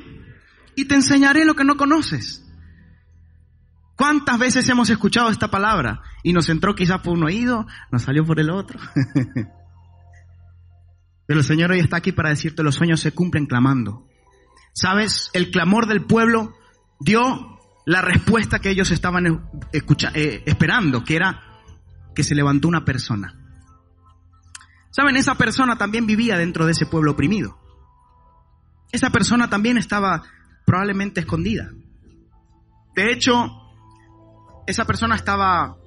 Y 0.76 0.84
te 0.84 0.94
enseñaré 0.94 1.46
lo 1.46 1.54
que 1.54 1.64
no 1.64 1.78
conoces. 1.78 2.46
¿Cuántas 3.96 4.38
veces 4.38 4.68
hemos 4.68 4.90
escuchado 4.90 5.30
esta 5.30 5.50
palabra 5.50 6.02
y 6.22 6.34
nos 6.34 6.50
entró 6.50 6.74
quizás 6.74 7.00
por 7.00 7.14
un 7.14 7.24
oído, 7.24 7.66
nos 7.90 8.02
salió 8.02 8.26
por 8.26 8.38
el 8.38 8.50
otro? 8.50 8.78
Pero 11.26 11.40
el 11.40 11.46
Señor 11.46 11.70
hoy 11.70 11.78
está 11.78 11.96
aquí 11.96 12.12
para 12.12 12.28
decirte 12.28 12.62
los 12.62 12.74
sueños 12.74 13.00
se 13.00 13.12
cumplen 13.12 13.46
clamando. 13.46 14.11
¿Sabes? 14.72 15.30
El 15.34 15.50
clamor 15.50 15.86
del 15.86 16.04
pueblo 16.04 16.54
dio 16.98 17.58
la 17.84 18.00
respuesta 18.00 18.58
que 18.58 18.70
ellos 18.70 18.90
estaban 18.90 19.26
eh, 19.72 20.42
esperando, 20.46 21.04
que 21.04 21.16
era 21.16 21.42
que 22.14 22.24
se 22.24 22.34
levantó 22.34 22.68
una 22.68 22.84
persona. 22.84 23.38
¿Saben? 24.90 25.16
Esa 25.16 25.36
persona 25.36 25.76
también 25.78 26.06
vivía 26.06 26.36
dentro 26.36 26.66
de 26.66 26.72
ese 26.72 26.86
pueblo 26.86 27.12
oprimido. 27.12 27.58
Esa 28.92 29.10
persona 29.10 29.48
también 29.48 29.78
estaba 29.78 30.22
probablemente 30.66 31.20
escondida. 31.20 31.70
De 32.94 33.10
hecho, 33.10 33.50
esa 34.66 34.84
persona 34.84 35.16
estaba 35.16 35.78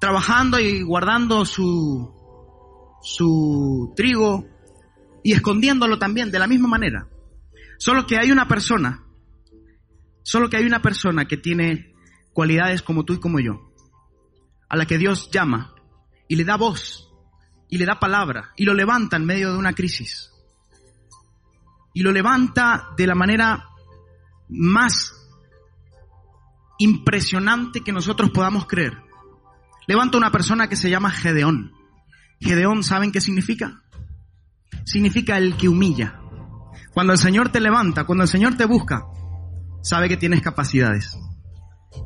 trabajando 0.00 0.60
y 0.60 0.82
guardando 0.82 1.44
su, 1.44 2.14
su 3.02 3.92
trigo 3.96 4.46
y 5.24 5.32
escondiéndolo 5.32 5.98
también 5.98 6.30
de 6.30 6.38
la 6.38 6.46
misma 6.46 6.68
manera. 6.68 7.08
Solo 7.78 8.06
que 8.06 8.18
hay 8.18 8.30
una 8.30 8.48
persona, 8.48 9.04
solo 10.22 10.50
que 10.50 10.56
hay 10.56 10.66
una 10.66 10.82
persona 10.82 11.26
que 11.26 11.36
tiene 11.36 11.94
cualidades 12.32 12.82
como 12.82 13.04
tú 13.04 13.14
y 13.14 13.20
como 13.20 13.40
yo, 13.40 13.72
a 14.68 14.76
la 14.76 14.84
que 14.86 14.98
Dios 14.98 15.30
llama 15.30 15.74
y 16.28 16.36
le 16.36 16.44
da 16.44 16.56
voz 16.56 17.08
y 17.68 17.78
le 17.78 17.86
da 17.86 17.98
palabra 17.98 18.52
y 18.56 18.64
lo 18.64 18.74
levanta 18.74 19.16
en 19.16 19.26
medio 19.26 19.52
de 19.52 19.58
una 19.58 19.72
crisis. 19.72 20.30
Y 21.94 22.02
lo 22.02 22.12
levanta 22.12 22.90
de 22.96 23.06
la 23.06 23.14
manera 23.14 23.68
más 24.48 25.14
impresionante 26.78 27.82
que 27.82 27.92
nosotros 27.92 28.30
podamos 28.30 28.66
creer. 28.66 28.98
Levanta 29.86 30.18
una 30.18 30.30
persona 30.30 30.68
que 30.68 30.76
se 30.76 30.90
llama 30.90 31.10
Gedeón. 31.10 31.72
Gedeón, 32.40 32.82
¿saben 32.84 33.10
qué 33.10 33.20
significa? 33.20 33.82
Significa 34.84 35.38
el 35.38 35.56
que 35.56 35.68
humilla. 35.68 36.20
Cuando 36.98 37.12
el 37.12 37.18
Señor 37.20 37.50
te 37.50 37.60
levanta, 37.60 38.02
cuando 38.02 38.24
el 38.24 38.28
Señor 38.28 38.56
te 38.56 38.64
busca, 38.64 39.04
sabe 39.82 40.08
que 40.08 40.16
tienes 40.16 40.42
capacidades. 40.42 41.16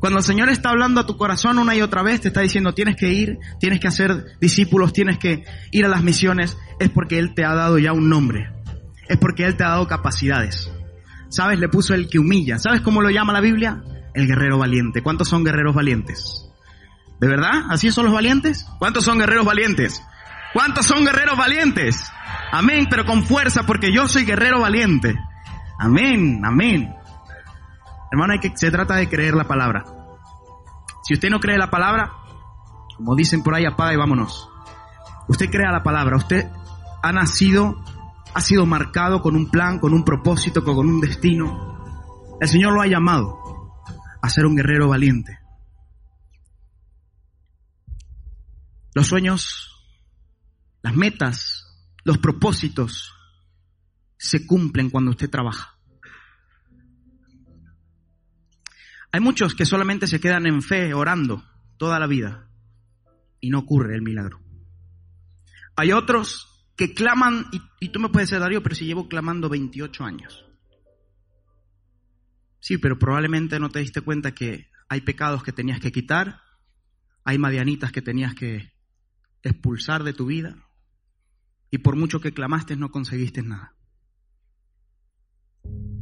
Cuando 0.01 0.19
el 0.19 0.23
Señor 0.23 0.51
está 0.51 0.69
hablando 0.69 1.01
a 1.01 1.07
tu 1.07 1.17
corazón 1.17 1.59
una 1.59 1.75
y 1.75 1.81
otra 1.81 2.03
vez, 2.03 2.21
te 2.21 2.29
está 2.29 2.43
diciendo 2.43 2.75
tienes 2.75 2.97
que 2.97 3.11
ir, 3.11 3.39
tienes 3.59 3.81
que 3.81 3.89
hacer 3.89 4.23
discípulos, 4.39 4.93
tienes 4.93 5.17
que 5.17 5.45
ir 5.71 5.87
a 5.87 5.89
las 5.89 6.03
misiones, 6.03 6.59
es 6.79 6.91
porque 6.91 7.19
Él 7.19 7.33
te 7.35 7.43
ha 7.43 7.55
dado 7.55 7.79
ya 7.79 7.95
un 7.95 8.11
nombre. 8.11 8.51
Es 9.09 9.17
porque 9.17 9.47
Él 9.47 9.57
te 9.57 9.65
ha 9.65 9.71
dado 9.71 9.89
capacidades. 9.89 10.71
¿Sabes? 11.31 11.59
Le 11.59 11.71
puso 11.71 11.95
el 11.95 12.11
que 12.11 12.19
humilla. 12.19 12.59
¿Sabes 12.59 12.83
cómo 12.83 13.01
lo 13.01 13.09
llama 13.09 13.33
la 13.33 13.41
Biblia? 13.41 13.83
El 14.13 14.27
guerrero 14.27 14.59
valiente. 14.59 15.01
¿Cuántos 15.01 15.27
son 15.27 15.43
guerreros 15.43 15.75
valientes? 15.75 16.51
¿De 17.19 17.29
verdad? 17.29 17.65
¿Así 17.71 17.91
son 17.91 18.05
los 18.05 18.13
valientes? 18.13 18.67
¿Cuántos 18.79 19.05
son 19.05 19.21
guerreros 19.21 19.47
valientes? 19.47 20.03
¿Cuántos 20.53 20.87
son 20.87 21.05
guerreros 21.05 21.37
valientes? 21.37 22.11
Amén, 22.51 22.87
pero 22.91 23.07
con 23.07 23.25
fuerza 23.25 23.63
porque 23.65 23.93
yo 23.93 24.07
soy 24.09 24.25
guerrero 24.25 24.61
valiente. 24.61 25.15
Amén, 25.79 26.43
amén. 26.45 26.95
Hermano, 28.11 28.35
hay 28.35 28.41
que, 28.41 28.57
se 28.57 28.71
trata 28.71 28.97
de 28.97 29.09
creer 29.09 29.35
la 29.35 29.45
palabra. 29.45 29.85
Si 31.03 31.15
usted 31.15 31.31
no 31.31 31.41
cree 31.41 31.57
la 31.57 31.71
palabra, 31.71 32.13
como 32.97 33.17
dicen 33.17 33.43
por 33.43 33.55
ahí, 33.55 33.65
apaga 33.65 33.95
y 33.95 33.97
vámonos. 33.97 34.51
Usted 35.29 35.51
crea 35.51 35.73
la 35.73 35.83
palabra, 35.83 36.17
usted 36.17 36.47
ha 37.03 37.13
nacido, 37.13 37.83
ha 38.35 38.41
sido 38.41 38.67
marcado 38.67 39.23
con 39.23 39.35
un 39.35 39.51
plan, 39.51 39.79
con 39.79 39.95
un 39.95 40.05
propósito, 40.05 40.63
con 40.63 40.87
un 40.87 41.01
destino. 41.01 42.37
El 42.41 42.49
Señor 42.49 42.75
lo 42.75 42.83
ha 42.83 42.87
llamado 42.87 43.39
a 44.21 44.29
ser 44.29 44.47
un 44.47 44.57
guerrero 44.57 44.89
valiente. 44.89 45.39
Los 48.95 49.07
sueños, 49.07 49.72
las 50.83 50.95
metas, 50.95 51.67
los 52.05 52.19
propósitos 52.19 53.15
se 54.17 54.47
cumplen 54.47 54.91
cuando 54.91 55.11
usted 55.13 55.31
trabaja. 55.31 55.79
Hay 59.13 59.21
muchos 59.21 59.55
que 59.55 59.67
solamente 59.67 60.07
se 60.07 60.21
quedan 60.21 60.47
en 60.47 60.63
fe 60.63 60.95
orando 60.95 61.45
toda 61.77 61.99
la 61.99 62.07
vida 62.07 62.49
y 63.41 63.51
no 63.51 63.59
ocurre 63.59 63.95
el 63.95 64.03
milagro. 64.03 64.41
Hay 65.77 65.93
otros 65.93 66.49
que 66.77 66.95
claman, 66.95 67.47
y, 67.81 67.89
tú 67.91 68.01
me 68.01 68.09
puedes 68.09 68.29
decir, 68.31 68.41
Darío, 68.41 68.63
pero 68.63 68.75
si 68.75 68.87
llevo 68.87 69.09
clamando 69.09 69.49
28 69.49 70.05
años. 70.05 70.45
Sí, 72.61 72.79
pero 72.79 72.99
probablemente 72.99 73.59
no 73.59 73.69
te 73.69 73.81
diste 73.81 74.01
cuenta 74.01 74.35
que 74.35 74.71
hay 74.89 75.03
pecados 75.03 75.43
que 75.43 75.53
tenías 75.53 75.81
que 75.81 75.93
quitar, 75.93 76.41
hay 77.25 77.39
madianitas 77.39 77.93
que 77.93 78.03
tenías 78.03 78.35
que 78.35 78.73
expulsar 79.43 80.05
de 80.05 80.13
tu 80.13 80.27
vida, 80.27 80.57
y 81.73 81.79
por 81.79 81.97
mucho 81.97 82.21
que 82.21 82.35
clamaste 82.35 82.77
no 82.77 82.91
conseguiste 82.91 83.43
nada. 83.43 83.75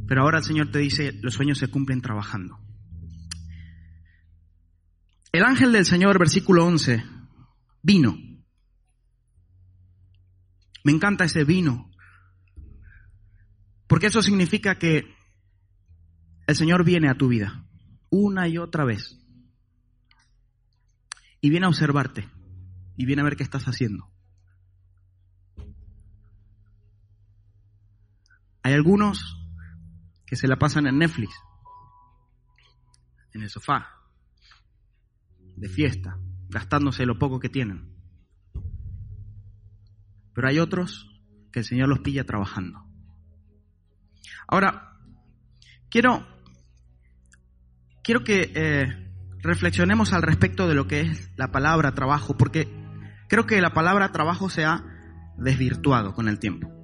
Pero 0.08 0.22
ahora 0.22 0.38
el 0.38 0.44
Señor 0.44 0.72
te 0.72 0.80
dice, 0.80 1.12
los 1.22 1.34
sueños 1.34 1.58
se 1.58 1.68
cumplen 1.68 2.02
trabajando. 2.02 2.58
El 5.30 5.44
ángel 5.44 5.70
del 5.70 5.86
Señor, 5.86 6.18
versículo 6.18 6.66
11, 6.66 7.04
vino. 7.82 8.18
Me 10.82 10.90
encanta 10.90 11.24
ese 11.24 11.44
vino, 11.44 11.88
porque 13.86 14.08
eso 14.08 14.22
significa 14.22 14.76
que 14.76 15.14
el 16.48 16.56
Señor 16.56 16.84
viene 16.84 17.08
a 17.08 17.16
tu 17.16 17.28
vida 17.28 17.64
una 18.10 18.48
y 18.48 18.58
otra 18.58 18.84
vez 18.84 19.20
y 21.40 21.48
viene 21.48 21.66
a 21.66 21.68
observarte 21.68 22.28
y 22.96 23.06
viene 23.06 23.22
a 23.22 23.24
ver 23.24 23.36
qué 23.36 23.44
estás 23.44 23.66
haciendo. 23.66 24.10
Hay 28.62 28.74
algunos 28.74 29.36
que 30.26 30.36
se 30.36 30.46
la 30.46 30.56
pasan 30.56 30.86
en 30.86 30.98
Netflix, 30.98 31.34
en 33.32 33.42
el 33.42 33.50
sofá, 33.50 33.88
de 35.56 35.68
fiesta, 35.68 36.18
gastándose 36.48 37.06
lo 37.06 37.18
poco 37.18 37.40
que 37.40 37.48
tienen. 37.48 37.94
Pero 40.34 40.48
hay 40.48 40.58
otros 40.58 41.06
que 41.52 41.60
el 41.60 41.64
Señor 41.64 41.88
los 41.88 42.00
pilla 42.00 42.24
trabajando. 42.24 42.84
Ahora, 44.46 44.98
quiero, 45.90 46.26
quiero 48.02 48.24
que 48.24 48.52
eh, 48.54 49.12
reflexionemos 49.42 50.12
al 50.12 50.22
respecto 50.22 50.68
de 50.68 50.74
lo 50.74 50.86
que 50.86 51.00
es 51.00 51.30
la 51.36 51.50
palabra 51.50 51.92
trabajo, 51.92 52.36
porque 52.36 52.68
creo 53.28 53.46
que 53.46 53.60
la 53.60 53.72
palabra 53.72 54.12
trabajo 54.12 54.48
se 54.48 54.64
ha 54.64 54.84
desvirtuado 55.38 56.14
con 56.14 56.28
el 56.28 56.38
tiempo. 56.38 56.79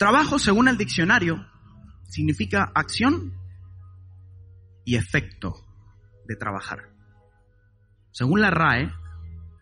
Trabajo, 0.00 0.38
según 0.38 0.66
el 0.66 0.78
diccionario, 0.78 1.46
significa 2.08 2.72
acción 2.74 3.34
y 4.86 4.96
efecto 4.96 5.54
de 6.26 6.36
trabajar. 6.36 6.78
Según 8.10 8.40
la 8.40 8.48
RAE, 8.48 8.90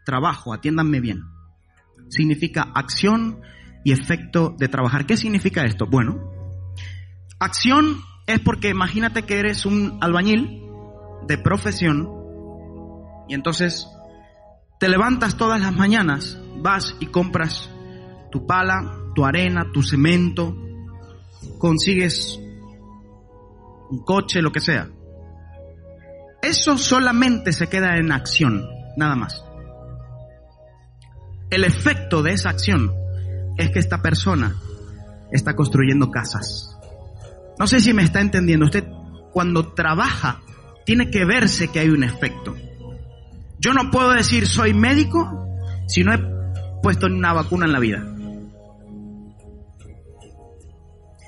trabajo, 0.06 0.54
atiéndanme 0.54 1.00
bien, 1.00 1.24
significa 2.08 2.70
acción 2.72 3.40
y 3.84 3.90
efecto 3.90 4.54
de 4.56 4.68
trabajar. 4.68 5.06
¿Qué 5.06 5.16
significa 5.16 5.64
esto? 5.64 5.88
Bueno, 5.88 6.20
acción 7.40 7.96
es 8.28 8.38
porque 8.38 8.68
imagínate 8.68 9.24
que 9.24 9.40
eres 9.40 9.66
un 9.66 9.98
albañil 10.00 10.62
de 11.26 11.36
profesión 11.38 12.08
y 13.28 13.34
entonces 13.34 13.88
te 14.78 14.88
levantas 14.88 15.36
todas 15.36 15.60
las 15.60 15.74
mañanas, 15.74 16.38
vas 16.58 16.94
y 17.00 17.06
compras 17.06 17.68
tu 18.30 18.46
pala, 18.46 19.07
tu 19.18 19.24
arena, 19.24 19.72
tu 19.72 19.82
cemento, 19.82 20.56
consigues 21.58 22.38
un 23.90 24.04
coche, 24.04 24.40
lo 24.40 24.52
que 24.52 24.60
sea. 24.60 24.88
Eso 26.40 26.78
solamente 26.78 27.52
se 27.52 27.66
queda 27.66 27.96
en 27.96 28.12
acción, 28.12 28.64
nada 28.96 29.16
más. 29.16 29.44
El 31.50 31.64
efecto 31.64 32.22
de 32.22 32.30
esa 32.30 32.50
acción 32.50 32.92
es 33.56 33.72
que 33.72 33.80
esta 33.80 34.02
persona 34.02 34.54
está 35.32 35.56
construyendo 35.56 36.12
casas. 36.12 36.78
No 37.58 37.66
sé 37.66 37.80
si 37.80 37.92
me 37.92 38.04
está 38.04 38.20
entendiendo. 38.20 38.66
Usted 38.66 38.84
cuando 39.32 39.72
trabaja 39.72 40.42
tiene 40.86 41.10
que 41.10 41.24
verse 41.24 41.66
que 41.66 41.80
hay 41.80 41.88
un 41.88 42.04
efecto. 42.04 42.54
Yo 43.58 43.72
no 43.72 43.90
puedo 43.90 44.12
decir 44.12 44.46
soy 44.46 44.74
médico 44.74 45.44
si 45.88 46.04
no 46.04 46.14
he 46.14 46.20
puesto 46.84 47.06
una 47.06 47.32
vacuna 47.32 47.66
en 47.66 47.72
la 47.72 47.80
vida. 47.80 48.14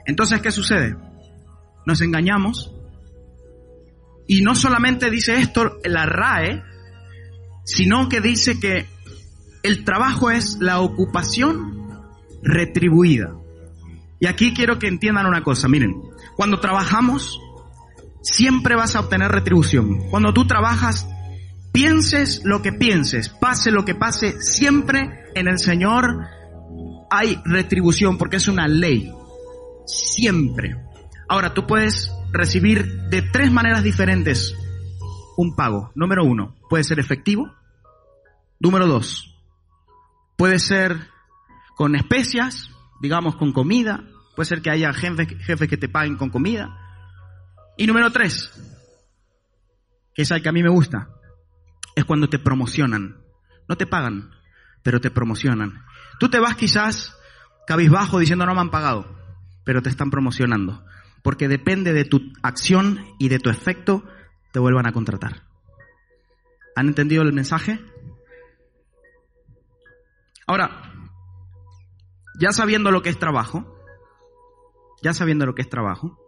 Entonces, 0.07 0.41
¿qué 0.41 0.51
sucede? 0.51 0.97
Nos 1.87 2.01
engañamos 2.01 2.73
y 4.27 4.43
no 4.43 4.55
solamente 4.55 5.11
dice 5.11 5.41
esto 5.41 5.79
la 5.85 6.07
RAE, 6.07 6.63
sino 7.65 8.09
que 8.09 8.21
dice 8.21 8.61
que 8.61 8.87
el 9.63 9.85
trabajo 9.85 10.31
es 10.31 10.59
la 10.61 10.81
ocupación 10.81 11.89
retribuida. 12.43 13.35
Y 14.21 14.27
aquí 14.27 14.55
quiero 14.55 14.79
que 14.79 14.87
entiendan 14.87 15.27
una 15.27 15.43
cosa, 15.43 15.67
miren, 15.67 16.01
cuando 16.37 16.61
trabajamos, 16.61 17.41
siempre 18.23 18.77
vas 18.77 18.95
a 18.95 19.01
obtener 19.01 19.33
retribución. 19.33 20.09
Cuando 20.11 20.33
tú 20.33 20.47
trabajas, 20.47 21.09
pienses 21.73 22.43
lo 22.45 22.63
que 22.63 22.73
pienses, 22.73 23.31
pase 23.31 23.71
lo 23.71 23.85
que 23.85 23.95
pase, 23.95 24.41
siempre 24.41 25.25
en 25.35 25.49
el 25.49 25.59
Señor 25.59 26.27
hay 27.11 27.41
retribución 27.45 28.17
porque 28.17 28.37
es 28.37 28.47
una 28.47 28.69
ley. 28.69 29.13
Siempre. 29.91 30.77
Ahora, 31.29 31.55
tú 31.55 31.67
puedes 31.67 32.13
recibir 32.33 33.09
de 33.09 33.23
tres 33.23 33.51
maneras 33.51 33.83
diferentes 33.83 34.55
un 35.37 35.55
pago. 35.55 35.91
Número 35.95 36.25
uno, 36.25 36.57
puede 36.69 36.85
ser 36.85 36.99
efectivo. 36.99 37.53
Número 38.59 38.87
dos, 38.87 39.35
puede 40.37 40.59
ser 40.59 41.09
con 41.77 41.97
especias, 41.97 42.71
digamos 43.01 43.37
con 43.37 43.53
comida. 43.53 44.05
Puede 44.37 44.47
ser 44.47 44.63
que 44.63 44.71
haya 44.71 44.93
jefes, 44.93 45.29
jefes 45.45 45.69
que 45.69 45.77
te 45.77 45.89
paguen 45.89 46.17
con 46.17 46.31
comida. 46.31 46.77
Y 47.77 47.87
número 47.87 48.11
tres, 48.11 48.53
que 50.15 50.23
es 50.23 50.31
el 50.31 50.43
que 50.43 50.49
a 50.49 50.53
mí 50.53 50.63
me 50.63 50.71
gusta, 50.71 51.09
es 51.95 52.05
cuando 52.05 52.29
te 52.29 52.39
promocionan. 52.39 53.17
No 53.69 53.77
te 53.77 53.87
pagan, 53.87 54.31
pero 54.83 55.01
te 55.01 55.11
promocionan. 55.11 55.85
Tú 56.19 56.29
te 56.29 56.39
vas 56.39 56.57
quizás 56.57 57.17
cabizbajo 57.67 58.19
diciendo 58.19 58.45
no 58.45 58.55
me 58.55 58.61
han 58.61 58.71
pagado, 58.71 59.20
pero 59.71 59.83
te 59.83 59.89
están 59.89 60.11
promocionando. 60.11 60.85
Porque 61.23 61.47
depende 61.47 61.93
de 61.93 62.05
tu 62.05 62.33
acción 62.43 63.07
y 63.21 63.29
de 63.29 63.39
tu 63.39 63.51
efecto, 63.51 64.03
te 64.51 64.59
vuelvan 64.59 64.89
a 64.89 64.93
contratar. 64.93 65.45
¿Han 66.75 66.89
entendido 66.89 67.23
el 67.23 67.33
mensaje? 67.33 67.79
Ahora, 70.49 70.93
ya 72.41 72.51
sabiendo 72.51 72.91
lo 72.91 73.01
que 73.01 73.11
es 73.11 73.19
trabajo, 73.21 73.81
ya 75.05 75.15
sabiendo 75.15 75.47
lo 75.47 75.55
que 75.55 75.63
es 75.63 75.71
trabajo, 75.71 76.19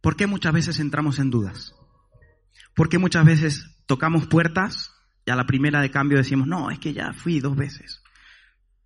¿por 0.00 0.16
qué 0.16 0.26
muchas 0.26 0.52
veces 0.52 0.80
entramos 0.80 1.20
en 1.20 1.30
dudas? 1.30 1.76
¿Por 2.74 2.88
qué 2.88 2.98
muchas 2.98 3.24
veces 3.24 3.84
tocamos 3.86 4.26
puertas 4.26 4.92
y 5.24 5.30
a 5.30 5.36
la 5.36 5.46
primera 5.46 5.80
de 5.80 5.92
cambio 5.92 6.18
decimos, 6.18 6.48
no, 6.48 6.72
es 6.72 6.80
que 6.80 6.92
ya 6.92 7.12
fui 7.12 7.38
dos 7.38 7.54
veces? 7.54 8.02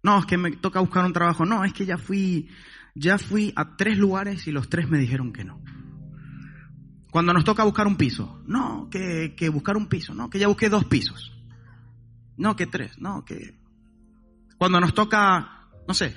No, 0.03 0.19
es 0.19 0.27
que 0.27 0.39
me 0.39 0.53
toca 0.53 0.81
buscar 0.81 1.05
un 1.05 1.13
trabajo. 1.13 1.45
No, 1.45 1.65
es 1.65 1.73
que 1.73 1.87
ya 1.87 1.99
fui, 1.99 2.49
ya 2.95 3.19
fui 3.19 3.53
a 3.57 3.77
tres 3.77 3.99
lugares 3.99 4.47
y 4.47 4.53
los 4.53 4.69
tres 4.69 4.89
me 4.89 4.99
dijeron 4.99 5.33
que 5.33 5.45
no. 5.45 5.63
Cuando 7.11 7.33
nos 7.33 7.45
toca 7.45 7.65
buscar 7.65 7.87
un 7.87 7.97
piso, 7.97 8.43
no, 8.47 8.89
que, 8.91 9.35
que 9.37 9.49
buscar 9.49 9.77
un 9.77 9.89
piso, 9.89 10.15
no, 10.15 10.31
que 10.31 10.39
ya 10.39 10.47
busqué 10.47 10.69
dos 10.69 10.85
pisos. 10.85 11.33
No, 12.37 12.57
que 12.57 12.67
tres, 12.67 12.99
no, 12.99 13.25
que... 13.25 13.59
Cuando 14.57 14.81
nos 14.81 14.95
toca, 14.95 15.69
no 15.89 15.95
sé, 15.95 16.17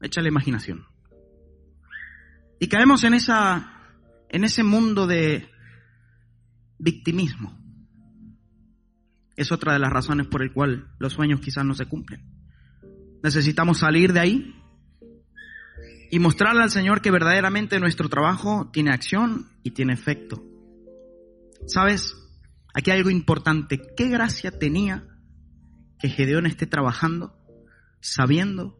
echa 0.00 0.20
la 0.20 0.28
imaginación. 0.28 0.86
Y 2.60 2.68
caemos 2.68 3.02
en 3.04 3.14
esa, 3.14 3.82
en 4.28 4.44
ese 4.44 4.62
mundo 4.62 5.06
de 5.06 5.48
victimismo. 6.78 7.58
Es 9.36 9.52
otra 9.52 9.72
de 9.72 9.78
las 9.78 9.92
razones 9.92 10.26
por 10.26 10.42
el 10.42 10.52
cual 10.52 10.94
los 10.98 11.14
sueños 11.14 11.40
quizás 11.40 11.64
no 11.64 11.74
se 11.74 11.86
cumplen. 11.86 12.35
Necesitamos 13.26 13.78
salir 13.78 14.12
de 14.12 14.20
ahí 14.20 14.54
y 16.12 16.20
mostrarle 16.20 16.62
al 16.62 16.70
Señor 16.70 17.02
que 17.02 17.10
verdaderamente 17.10 17.80
nuestro 17.80 18.08
trabajo 18.08 18.70
tiene 18.72 18.92
acción 18.92 19.50
y 19.64 19.72
tiene 19.72 19.94
efecto. 19.94 20.44
¿Sabes? 21.66 22.14
Aquí 22.72 22.92
hay 22.92 22.98
algo 22.98 23.10
importante. 23.10 23.82
¿Qué 23.96 24.06
gracia 24.10 24.56
tenía 24.56 25.08
que 25.98 26.08
Gedeón 26.08 26.46
esté 26.46 26.68
trabajando 26.68 27.36
sabiendo 28.00 28.78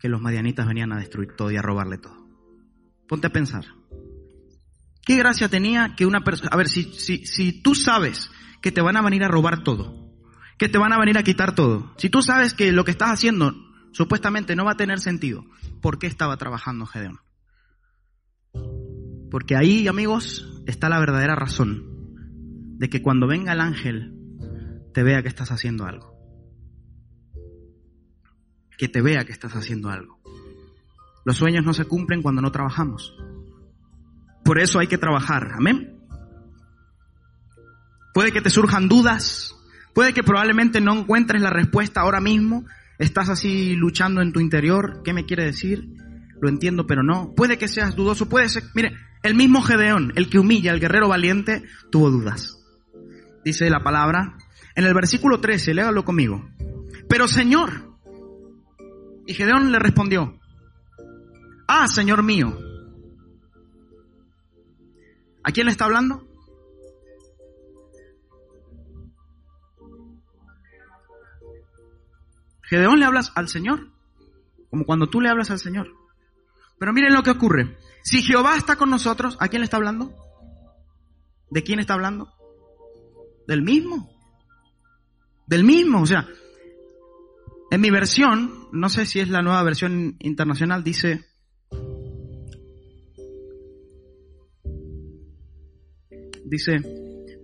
que 0.00 0.08
los 0.08 0.20
madianitas 0.20 0.66
venían 0.66 0.92
a 0.92 0.98
destruir 0.98 1.36
todo 1.36 1.52
y 1.52 1.56
a 1.56 1.62
robarle 1.62 1.98
todo? 1.98 2.26
Ponte 3.06 3.28
a 3.28 3.32
pensar. 3.32 3.66
¿Qué 5.04 5.16
gracia 5.16 5.48
tenía 5.48 5.94
que 5.96 6.06
una 6.06 6.24
persona... 6.24 6.50
A 6.52 6.56
ver, 6.56 6.66
si, 6.66 6.92
si, 6.94 7.24
si 7.24 7.62
tú 7.62 7.76
sabes 7.76 8.32
que 8.60 8.72
te 8.72 8.80
van 8.80 8.96
a 8.96 9.02
venir 9.02 9.22
a 9.22 9.28
robar 9.28 9.62
todo, 9.62 10.12
que 10.58 10.68
te 10.68 10.76
van 10.76 10.92
a 10.92 10.98
venir 10.98 11.18
a 11.18 11.22
quitar 11.22 11.54
todo, 11.54 11.94
si 11.98 12.10
tú 12.10 12.20
sabes 12.20 12.52
que 12.52 12.72
lo 12.72 12.84
que 12.84 12.90
estás 12.90 13.10
haciendo 13.10 13.54
supuestamente 13.92 14.56
no 14.56 14.64
va 14.64 14.72
a 14.72 14.76
tener 14.76 15.00
sentido. 15.00 15.44
¿Por 15.80 15.98
qué 15.98 16.06
estaba 16.06 16.36
trabajando 16.36 16.86
Gedeón? 16.86 17.20
Porque 19.30 19.56
ahí, 19.56 19.88
amigos, 19.88 20.62
está 20.66 20.88
la 20.88 21.00
verdadera 21.00 21.34
razón 21.34 21.96
de 22.78 22.88
que 22.88 23.02
cuando 23.02 23.26
venga 23.26 23.52
el 23.52 23.60
ángel 23.60 24.14
te 24.92 25.02
vea 25.02 25.22
que 25.22 25.28
estás 25.28 25.50
haciendo 25.50 25.84
algo. 25.84 26.14
Que 28.78 28.88
te 28.88 29.02
vea 29.02 29.24
que 29.24 29.32
estás 29.32 29.54
haciendo 29.56 29.90
algo. 29.90 30.20
Los 31.24 31.38
sueños 31.38 31.64
no 31.64 31.72
se 31.72 31.86
cumplen 31.86 32.22
cuando 32.22 32.40
no 32.40 32.52
trabajamos. 32.52 33.16
Por 34.44 34.60
eso 34.60 34.78
hay 34.78 34.86
que 34.86 34.98
trabajar. 34.98 35.52
Amén. 35.56 35.98
Puede 38.14 38.32
que 38.32 38.40
te 38.40 38.48
surjan 38.48 38.88
dudas. 38.88 39.54
Puede 39.94 40.14
que 40.14 40.22
probablemente 40.22 40.80
no 40.80 40.94
encuentres 40.94 41.42
la 41.42 41.50
respuesta 41.50 42.02
ahora 42.02 42.20
mismo. 42.20 42.64
Estás 42.98 43.28
así 43.28 43.74
luchando 43.74 44.22
en 44.22 44.32
tu 44.32 44.40
interior. 44.40 45.02
¿Qué 45.04 45.12
me 45.12 45.26
quiere 45.26 45.44
decir? 45.44 45.88
lo 46.40 46.48
entiendo, 46.48 46.86
pero 46.86 47.02
no. 47.02 47.32
Puede 47.34 47.58
que 47.58 47.68
seas 47.68 47.96
dudoso, 47.96 48.28
puede 48.28 48.48
ser, 48.48 48.64
mire, 48.74 48.96
el 49.22 49.34
mismo 49.34 49.62
Gedeón, 49.62 50.12
el 50.16 50.28
que 50.28 50.38
humilla 50.38 50.72
al 50.72 50.80
guerrero 50.80 51.08
valiente, 51.08 51.64
tuvo 51.90 52.10
dudas. 52.10 52.58
Dice 53.44 53.70
la 53.70 53.82
palabra, 53.82 54.36
en 54.74 54.84
el 54.84 54.94
versículo 54.94 55.40
13, 55.40 55.74
léalo 55.74 56.04
conmigo. 56.04 56.48
Pero 57.08 57.28
Señor, 57.28 57.98
y 59.26 59.34
Gedeón 59.34 59.72
le 59.72 59.78
respondió, 59.78 60.38
ah, 61.68 61.88
Señor 61.88 62.22
mío. 62.22 62.58
¿A 65.42 65.52
quién 65.52 65.66
le 65.66 65.72
está 65.72 65.84
hablando? 65.84 66.25
Gedeón 72.68 72.98
le 72.98 73.06
hablas 73.06 73.32
al 73.34 73.48
Señor, 73.48 73.90
como 74.70 74.84
cuando 74.84 75.08
tú 75.08 75.20
le 75.20 75.28
hablas 75.28 75.50
al 75.50 75.58
Señor. 75.58 75.88
Pero 76.78 76.92
miren 76.92 77.14
lo 77.14 77.22
que 77.22 77.30
ocurre. 77.30 77.78
Si 78.02 78.22
Jehová 78.22 78.56
está 78.56 78.76
con 78.76 78.90
nosotros, 78.90 79.36
¿a 79.40 79.48
quién 79.48 79.60
le 79.60 79.64
está 79.64 79.76
hablando? 79.76 80.14
¿De 81.50 81.62
quién 81.62 81.78
está 81.78 81.94
hablando? 81.94 82.32
Del 83.46 83.62
mismo. 83.62 84.10
Del 85.46 85.64
mismo. 85.64 86.02
O 86.02 86.06
sea, 86.06 86.26
en 87.70 87.80
mi 87.80 87.90
versión, 87.90 88.68
no 88.72 88.88
sé 88.88 89.06
si 89.06 89.20
es 89.20 89.28
la 89.28 89.42
nueva 89.42 89.62
versión 89.62 90.16
internacional, 90.20 90.84
dice, 90.84 91.24
dice, 96.44 96.76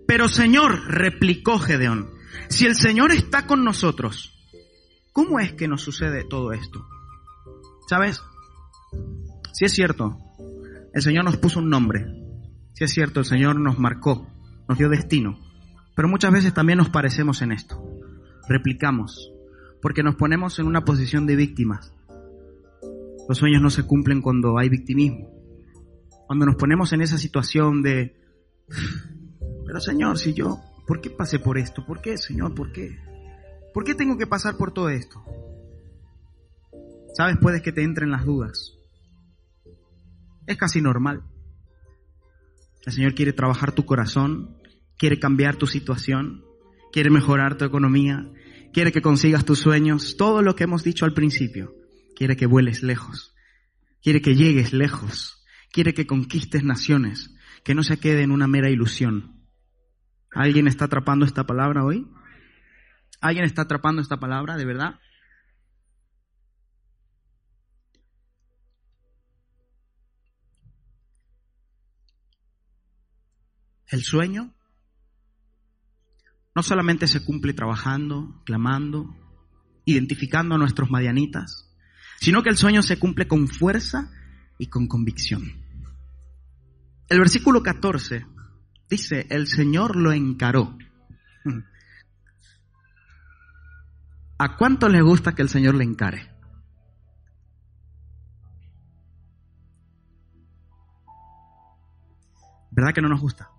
pero 0.07 0.27
Señor, 0.27 0.85
replicó 0.87 1.59
Gedeón, 1.59 2.09
si 2.49 2.65
el 2.65 2.75
Señor 2.75 3.11
está 3.11 3.47
con 3.47 3.63
nosotros, 3.63 4.32
¿cómo 5.13 5.39
es 5.39 5.53
que 5.53 5.67
nos 5.67 5.81
sucede 5.81 6.25
todo 6.25 6.51
esto? 6.51 6.85
¿Sabes? 7.87 8.21
Si 9.53 9.65
es 9.65 9.71
cierto, 9.71 10.17
el 10.93 11.01
Señor 11.01 11.23
nos 11.23 11.37
puso 11.37 11.59
un 11.59 11.69
nombre. 11.69 12.05
Si 12.73 12.83
es 12.83 12.91
cierto, 12.91 13.19
el 13.21 13.25
Señor 13.25 13.59
nos 13.59 13.79
marcó, 13.79 14.27
nos 14.67 14.77
dio 14.77 14.89
destino. 14.89 15.39
Pero 15.95 16.07
muchas 16.07 16.31
veces 16.31 16.53
también 16.53 16.79
nos 16.79 16.89
parecemos 16.89 17.41
en 17.41 17.51
esto. 17.51 17.81
Replicamos, 18.49 19.31
porque 19.81 20.03
nos 20.03 20.15
ponemos 20.15 20.59
en 20.59 20.65
una 20.65 20.83
posición 20.83 21.25
de 21.25 21.35
víctimas. 21.35 21.93
Los 23.29 23.37
sueños 23.37 23.61
no 23.61 23.69
se 23.69 23.83
cumplen 23.83 24.21
cuando 24.21 24.57
hay 24.57 24.69
victimismo. 24.69 25.29
Cuando 26.27 26.45
nos 26.45 26.55
ponemos 26.55 26.91
en 26.93 27.01
esa 27.01 27.17
situación 27.17 27.81
de, 27.83 28.17
pero 29.65 29.79
Señor, 29.79 30.17
si 30.17 30.33
yo, 30.33 30.59
¿por 30.87 31.01
qué 31.01 31.09
pasé 31.09 31.39
por 31.39 31.57
esto? 31.57 31.85
¿Por 31.85 32.01
qué, 32.01 32.17
Señor? 32.17 32.53
¿Por 32.53 32.71
qué? 32.71 32.97
¿Por 33.73 33.83
qué 33.83 33.95
tengo 33.95 34.17
que 34.17 34.27
pasar 34.27 34.57
por 34.57 34.71
todo 34.71 34.89
esto? 34.89 35.23
Sabes, 37.15 37.37
puedes 37.41 37.61
que 37.61 37.71
te 37.71 37.83
entren 37.83 38.11
las 38.11 38.25
dudas. 38.25 38.73
Es 40.45 40.57
casi 40.57 40.81
normal. 40.81 41.23
El 42.85 42.93
Señor 42.93 43.15
quiere 43.15 43.33
trabajar 43.33 43.71
tu 43.71 43.85
corazón, 43.85 44.57
quiere 44.97 45.19
cambiar 45.19 45.55
tu 45.55 45.67
situación, 45.67 46.43
quiere 46.91 47.09
mejorar 47.09 47.57
tu 47.57 47.65
economía, 47.65 48.29
quiere 48.73 48.91
que 48.91 49.01
consigas 49.01 49.45
tus 49.45 49.59
sueños, 49.59 50.17
todo 50.17 50.41
lo 50.41 50.55
que 50.55 50.65
hemos 50.65 50.83
dicho 50.83 51.05
al 51.05 51.13
principio. 51.13 51.73
Quiere 52.15 52.35
que 52.35 52.45
vueles 52.45 52.83
lejos, 52.83 53.33
quiere 54.01 54.21
que 54.21 54.35
llegues 54.35 54.73
lejos, 54.73 55.43
quiere 55.71 55.93
que 55.93 56.05
conquistes 56.05 56.63
naciones, 56.63 57.33
que 57.63 57.73
no 57.73 57.83
se 57.83 57.97
quede 57.97 58.21
en 58.21 58.31
una 58.31 58.47
mera 58.47 58.69
ilusión. 58.69 59.47
¿Alguien 60.31 60.67
está 60.67 60.85
atrapando 60.85 61.25
esta 61.25 61.45
palabra 61.45 61.83
hoy? 61.83 62.07
¿Alguien 63.23 63.45
está 63.45 63.61
atrapando 63.61 64.01
esta 64.01 64.19
palabra 64.19 64.57
de 64.57 64.65
verdad? 64.65 64.99
El 73.87 74.03
sueño 74.03 74.53
no 76.53 76.63
solamente 76.63 77.07
se 77.07 77.23
cumple 77.23 77.53
trabajando, 77.53 78.41
clamando, 78.43 79.15
identificando 79.85 80.55
a 80.55 80.57
nuestros 80.57 80.91
madianitas, 80.91 81.73
sino 82.19 82.43
que 82.43 82.49
el 82.49 82.57
sueño 82.57 82.81
se 82.83 82.99
cumple 82.99 83.25
con 83.29 83.47
fuerza 83.47 84.11
y 84.57 84.67
con 84.67 84.87
convicción. 84.87 85.43
El 87.07 87.19
versículo 87.19 87.63
14 87.63 88.25
dice, 88.89 89.27
el 89.29 89.47
Señor 89.47 89.95
lo 89.95 90.11
encaró. 90.11 90.77
¿A 94.37 94.57
cuánto 94.57 94.89
le 94.89 95.01
gusta 95.01 95.33
que 95.33 95.41
el 95.41 95.49
Señor 95.49 95.75
le 95.75 95.83
encare? 95.83 96.31
¿Verdad 102.71 102.93
que 102.93 103.01
no 103.01 103.09
nos 103.09 103.21
gusta? 103.21 103.51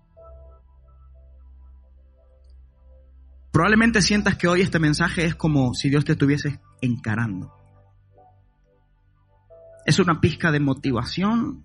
Probablemente 3.51 4.01
sientas 4.01 4.35
que 4.35 4.49
hoy 4.49 4.59
este 4.59 4.79
mensaje 4.79 5.23
es 5.23 5.35
como 5.35 5.73
si 5.73 5.89
Dios 5.89 6.03
te 6.03 6.11
estuviese 6.11 6.59
encarando. 6.81 7.53
Es 9.85 9.99
una 9.99 10.19
pizca 10.19 10.51
de 10.51 10.59
motivación 10.59 11.63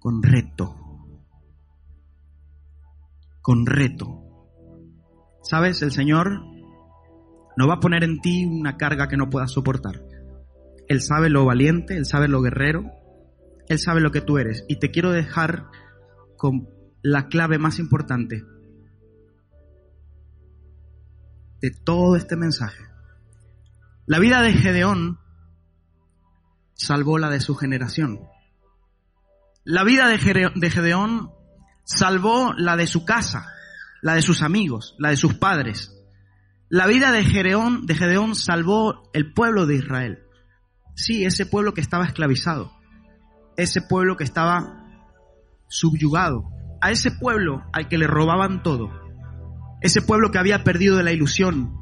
con 0.00 0.20
reto. 0.20 0.74
Con 3.40 3.66
reto. 3.66 4.24
¿Sabes? 5.44 5.80
El 5.82 5.92
Señor 5.92 6.42
no 7.56 7.68
va 7.68 7.74
a 7.74 7.80
poner 7.80 8.04
en 8.04 8.20
ti 8.20 8.44
una 8.44 8.76
carga 8.76 9.08
que 9.08 9.16
no 9.16 9.30
puedas 9.30 9.52
soportar. 9.52 10.02
Él 10.88 11.00
sabe 11.02 11.30
lo 11.30 11.44
valiente, 11.44 11.96
Él 11.96 12.06
sabe 12.06 12.28
lo 12.28 12.42
guerrero, 12.42 12.90
Él 13.68 13.78
sabe 13.78 14.00
lo 14.00 14.10
que 14.10 14.20
tú 14.20 14.38
eres. 14.38 14.64
Y 14.68 14.80
te 14.80 14.90
quiero 14.90 15.12
dejar 15.12 15.66
con 16.36 16.68
la 17.02 17.28
clave 17.28 17.58
más 17.58 17.78
importante 17.78 18.44
de 21.60 21.70
todo 21.70 22.16
este 22.16 22.36
mensaje. 22.36 22.82
La 24.06 24.18
vida 24.18 24.42
de 24.42 24.52
Gedeón 24.52 25.20
salvó 26.74 27.18
la 27.18 27.30
de 27.30 27.40
su 27.40 27.54
generación. 27.54 28.20
La 29.64 29.84
vida 29.84 30.08
de 30.08 30.18
Gedeón 30.18 31.30
salvó 31.84 32.54
la 32.54 32.76
de 32.76 32.86
su 32.86 33.04
casa, 33.04 33.46
la 34.00 34.14
de 34.14 34.22
sus 34.22 34.42
amigos, 34.42 34.96
la 34.98 35.10
de 35.10 35.16
sus 35.16 35.34
padres. 35.34 35.99
La 36.72 36.86
vida 36.86 37.10
de 37.10 37.24
Gedeón, 37.24 37.84
de 37.86 37.96
Gedeón 37.96 38.36
salvó 38.36 39.10
el 39.12 39.32
pueblo 39.32 39.66
de 39.66 39.74
Israel. 39.74 40.20
Sí, 40.94 41.24
ese 41.24 41.44
pueblo 41.44 41.74
que 41.74 41.80
estaba 41.80 42.06
esclavizado, 42.06 42.70
ese 43.56 43.82
pueblo 43.82 44.16
que 44.16 44.22
estaba 44.22 44.86
subyugado, 45.66 46.44
a 46.80 46.92
ese 46.92 47.10
pueblo 47.10 47.64
al 47.72 47.88
que 47.88 47.98
le 47.98 48.06
robaban 48.06 48.62
todo, 48.62 48.88
ese 49.80 50.00
pueblo 50.00 50.30
que 50.30 50.38
había 50.38 50.62
perdido 50.62 51.02
la 51.02 51.10
ilusión, 51.10 51.74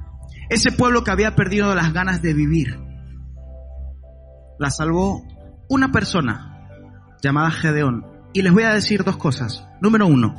ese 0.49 0.73
pueblo 0.73 1.05
que 1.05 1.11
había 1.11 1.37
perdido 1.37 1.75
las 1.75 1.93
ganas 1.93 2.23
de 2.23 2.33
vivir. 2.33 2.81
La 4.59 4.71
salvó 4.71 5.23
una 5.69 5.93
persona 5.93 6.67
llamada 7.23 7.51
Gedeón. 7.51 8.07
Y 8.33 8.41
les 8.41 8.55
voy 8.55 8.63
a 8.63 8.73
decir 8.73 9.05
dos 9.05 9.19
cosas. 9.19 9.69
Número 9.83 10.07
uno, 10.07 10.35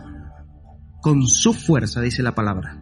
con 1.02 1.28
su 1.28 1.54
fuerza, 1.54 2.02
dice 2.02 2.24
la 2.24 2.34
palabra. 2.34 2.79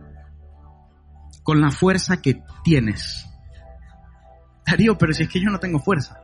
Con 1.47 1.61
la 1.61 1.71
fuerza 1.71 2.21
que 2.21 2.43
tienes. 2.61 3.25
Darío, 4.65 4.97
pero 4.97 5.13
si 5.13 5.23
es 5.23 5.29
que 5.29 5.39
yo 5.39 5.49
no 5.49 5.59
tengo 5.59 5.79
fuerza. 5.79 6.19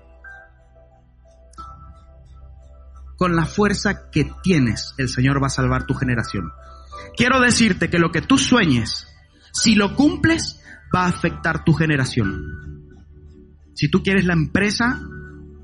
Con 3.16 3.34
la 3.34 3.46
fuerza 3.46 4.12
que 4.12 4.30
tienes, 4.44 4.94
el 4.98 5.08
Señor 5.08 5.42
va 5.42 5.48
a 5.48 5.50
salvar 5.50 5.86
tu 5.86 5.94
generación. 5.94 6.52
Quiero 7.16 7.40
decirte 7.40 7.90
que 7.90 8.00
lo 8.00 8.12
que 8.12 8.22
tú 8.22 8.38
sueñes, 8.38 9.08
si 9.54 9.76
lo 9.76 9.96
cumples, 9.96 10.62
va 10.94 11.06
a 11.06 11.08
afectar 11.08 11.64
tu 11.64 11.72
generación. 11.72 12.92
Si 13.76 13.88
tú 13.88 14.04
quieres 14.04 14.26
la 14.26 14.34
empresa 14.34 15.00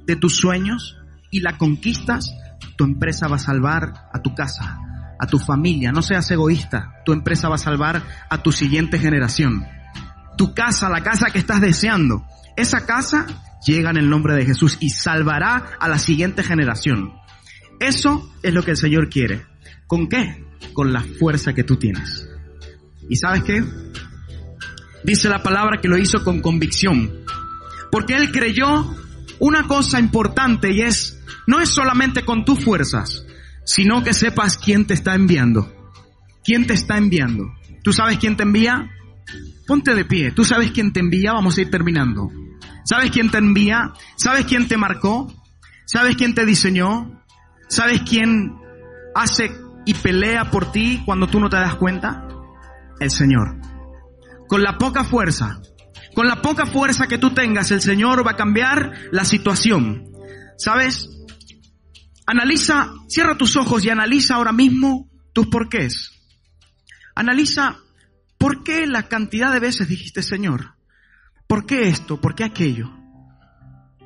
de 0.06 0.16
tus 0.16 0.38
sueños 0.38 0.96
y 1.32 1.42
la 1.42 1.58
conquistas, 1.58 2.34
tu 2.78 2.86
empresa 2.86 3.28
va 3.28 3.36
a 3.36 3.40
salvar 3.40 4.08
a 4.14 4.22
tu 4.22 4.34
casa, 4.34 4.80
a 5.20 5.28
tu 5.28 5.38
familia. 5.38 5.92
No 5.92 6.02
seas 6.02 6.30
egoísta. 6.32 7.02
Tu 7.06 7.14
empresa 7.14 7.50
va 7.50 7.56
a 7.56 7.60
salvar 7.60 8.02
a 8.30 8.42
tu 8.42 8.52
siguiente 8.52 8.98
generación. 8.98 9.68
Tu 10.38 10.54
casa, 10.54 10.90
la 10.90 11.04
casa 11.04 11.32
que 11.32 11.40
estás 11.40 11.62
deseando, 11.62 12.26
esa 12.56 12.86
casa 12.86 13.28
llega 13.66 13.90
en 13.90 13.98
el 13.98 14.10
nombre 14.10 14.36
de 14.36 14.46
Jesús 14.46 14.78
y 14.80 14.90
salvará 14.90 15.72
a 15.80 15.88
la 15.88 16.00
siguiente 16.00 16.44
generación. 16.44 17.14
Eso 17.80 18.32
es 18.42 18.54
lo 18.54 18.64
que 18.64 18.72
el 18.72 18.78
Señor 18.78 19.10
quiere. 19.10 19.46
¿Con 19.86 20.08
qué? 20.08 20.50
con 20.74 20.94
la 20.94 21.02
fuerza 21.02 21.54
que 21.54 21.64
tú 21.64 21.78
tienes. 21.78 22.28
¿Y 23.10 23.16
sabes 23.16 23.44
qué? 23.44 23.64
Dice 25.04 25.30
la 25.30 25.42
palabra 25.42 25.80
que 25.82 25.88
lo 25.88 25.98
hizo 25.98 26.24
con 26.24 26.42
convicción. 26.42 27.12
Porque 27.92 28.16
él 28.16 28.32
creyó 28.32 28.96
una 29.40 29.68
cosa 29.68 30.00
importante 30.00 30.72
y 30.72 30.82
es, 30.82 31.20
no 31.48 31.60
es 31.60 31.70
solamente 31.70 32.24
con 32.24 32.46
tus 32.46 32.64
fuerzas, 32.64 33.26
sino 33.70 34.04
que 34.04 34.16
sepas 34.16 34.58
quién 34.58 34.88
te 34.88 34.96
está 34.96 35.14
enviando. 35.14 35.72
¿Quién 36.44 36.66
te 36.66 36.74
está 36.74 36.98
enviando? 36.98 37.54
¿Tú 37.84 37.94
sabes 37.94 38.18
quién 38.18 38.36
te 38.36 38.42
envía? 38.42 38.90
Ponte 39.68 39.94
de 39.94 40.06
pie. 40.06 40.32
¿Tú 40.32 40.44
sabes 40.44 40.72
quién 40.72 40.92
te 40.92 41.00
envía? 41.00 41.34
Vamos 41.34 41.56
a 41.56 41.62
ir 41.62 41.70
terminando. 41.70 42.32
¿Sabes 42.84 43.12
quién 43.12 43.30
te 43.30 43.38
envía? 43.38 43.94
¿Sabes 44.16 44.48
quién 44.48 44.68
te 44.68 44.76
marcó? 44.76 45.32
¿Sabes 45.86 46.16
quién 46.16 46.34
te 46.34 46.48
diseñó? 46.48 47.22
¿Sabes 47.68 48.02
quién 48.10 48.56
hace 49.14 49.52
y 49.86 49.94
pelea 49.94 50.50
por 50.50 50.72
ti 50.72 51.04
cuando 51.06 51.28
tú 51.28 51.40
no 51.40 51.48
te 51.48 51.58
das 51.58 51.76
cuenta? 51.76 52.28
El 53.00 53.12
Señor. 53.12 53.62
Con 54.48 54.64
la 54.64 54.80
poca 54.80 55.04
fuerza, 55.04 55.62
con 56.16 56.28
la 56.28 56.42
poca 56.42 56.66
fuerza 56.66 57.06
que 57.06 57.20
tú 57.20 57.36
tengas, 57.36 57.70
el 57.70 57.82
Señor 57.82 58.26
va 58.26 58.32
a 58.32 58.36
cambiar 58.36 58.94
la 59.12 59.26
situación. 59.26 60.10
¿Sabes? 60.58 61.19
Analiza, 62.30 62.94
cierra 63.08 63.36
tus 63.36 63.56
ojos 63.56 63.84
y 63.84 63.90
analiza 63.90 64.36
ahora 64.36 64.52
mismo 64.52 65.10
tus 65.34 65.48
porqués. 65.48 66.12
Analiza 67.16 67.80
por 68.38 68.64
qué 68.64 68.86
la 68.86 69.08
cantidad 69.08 69.52
de 69.52 69.60
veces 69.60 69.90
dijiste, 69.90 70.22
Señor, 70.22 70.76
¿por 71.48 71.66
qué 71.66 71.90
esto? 71.90 72.22
¿Por 72.22 72.36
qué 72.36 72.44
aquello? 72.44 72.92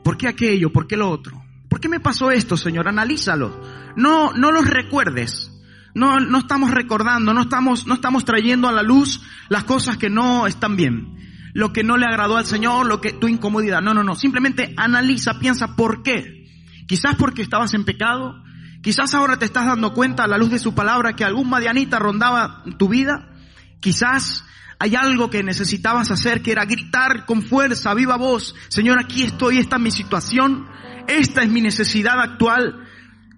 ¿Por 0.06 0.16
qué 0.16 0.30
aquello? 0.30 0.72
¿Por 0.72 0.88
qué 0.88 0.96
lo 0.96 1.10
otro? 1.10 1.44
¿Por 1.68 1.82
qué 1.82 1.90
me 1.90 2.00
pasó 2.00 2.32
esto, 2.32 2.56
Señor? 2.56 2.88
Analízalo. 2.88 3.62
No, 3.98 4.32
no 4.32 4.54
los 4.54 4.70
recuerdes. 4.70 5.52
No, 5.94 6.22
no 6.22 6.38
estamos 6.38 6.72
recordando, 6.72 7.34
no 7.34 7.42
estamos, 7.42 7.86
no 7.88 7.96
estamos 7.96 8.24
trayendo 8.24 8.70
a 8.70 8.72
la 8.72 8.84
luz 8.84 9.22
las 9.50 9.66
cosas 9.66 9.98
que 9.98 10.10
no 10.10 10.48
están 10.48 10.78
bien. 10.78 11.18
Lo 11.54 11.74
que 11.74 11.84
no 11.84 11.98
le 11.98 12.06
agradó 12.06 12.38
al 12.38 12.46
Señor, 12.46 12.86
lo 12.86 13.02
que 13.02 13.12
tu 13.12 13.28
incomodidad. 13.28 13.82
No, 13.82 13.94
no, 13.94 14.02
no. 14.02 14.16
Simplemente 14.16 14.74
analiza, 14.78 15.40
piensa 15.40 15.76
por 15.76 16.04
qué. 16.04 16.43
Quizás 16.88 17.16
porque 17.16 17.42
estabas 17.42 17.74
en 17.74 17.86
pecado. 17.86 18.44
Quizás 18.82 19.14
ahora 19.14 19.38
te 19.38 19.46
estás 19.46 19.66
dando 19.66 19.94
cuenta 19.94 20.24
a 20.24 20.28
la 20.28 20.38
luz 20.38 20.52
de 20.52 20.60
su 20.60 20.76
palabra 20.76 21.16
que 21.16 21.24
algún 21.24 21.50
madianita 21.50 22.00
rondaba 22.00 22.64
tu 22.78 22.90
vida. 22.90 23.30
Quizás 23.80 24.44
hay 24.80 24.96
algo 24.96 25.30
que 25.30 25.44
necesitabas 25.44 26.12
hacer 26.12 26.42
que 26.42 26.52
era 26.52 26.66
gritar 26.66 27.26
con 27.26 27.42
fuerza, 27.42 27.94
viva 27.94 28.18
voz. 28.18 28.56
Señor, 28.68 29.00
aquí 29.00 29.24
estoy, 29.24 29.58
esta 29.60 29.78
es 29.78 29.82
mi 29.82 29.92
situación. 29.92 30.68
Esta 31.08 31.44
es 31.44 31.50
mi 31.50 31.62
necesidad 31.62 32.20
actual. 32.20 32.88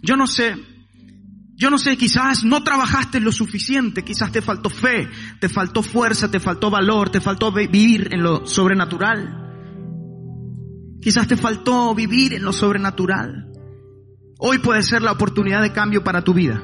Yo 0.02 0.16
no 0.16 0.28
sé, 0.28 0.56
yo 1.58 1.70
no 1.70 1.78
sé, 1.78 1.98
quizás 1.98 2.44
no 2.44 2.64
trabajaste 2.64 3.22
lo 3.22 3.32
suficiente, 3.32 4.04
quizás 4.04 4.32
te 4.32 4.42
faltó 4.42 4.70
fe, 4.70 5.10
te 5.40 5.48
faltó 5.48 5.82
fuerza, 5.82 6.30
te 6.30 6.40
faltó 6.40 6.70
valor, 6.70 7.10
te 7.10 7.22
faltó 7.22 7.52
vivir 7.52 8.10
en 8.12 8.22
lo 8.22 8.46
sobrenatural. 8.46 9.45
Quizás 11.06 11.28
te 11.28 11.38
faltó 11.38 11.94
vivir 11.94 12.34
en 12.34 12.42
lo 12.42 12.52
sobrenatural. 12.52 13.46
Hoy 14.40 14.58
puede 14.58 14.82
ser 14.82 15.04
la 15.04 15.12
oportunidad 15.12 15.62
de 15.62 15.72
cambio 15.72 16.04
para 16.04 16.24
tu 16.24 16.34
vida. 16.34 16.60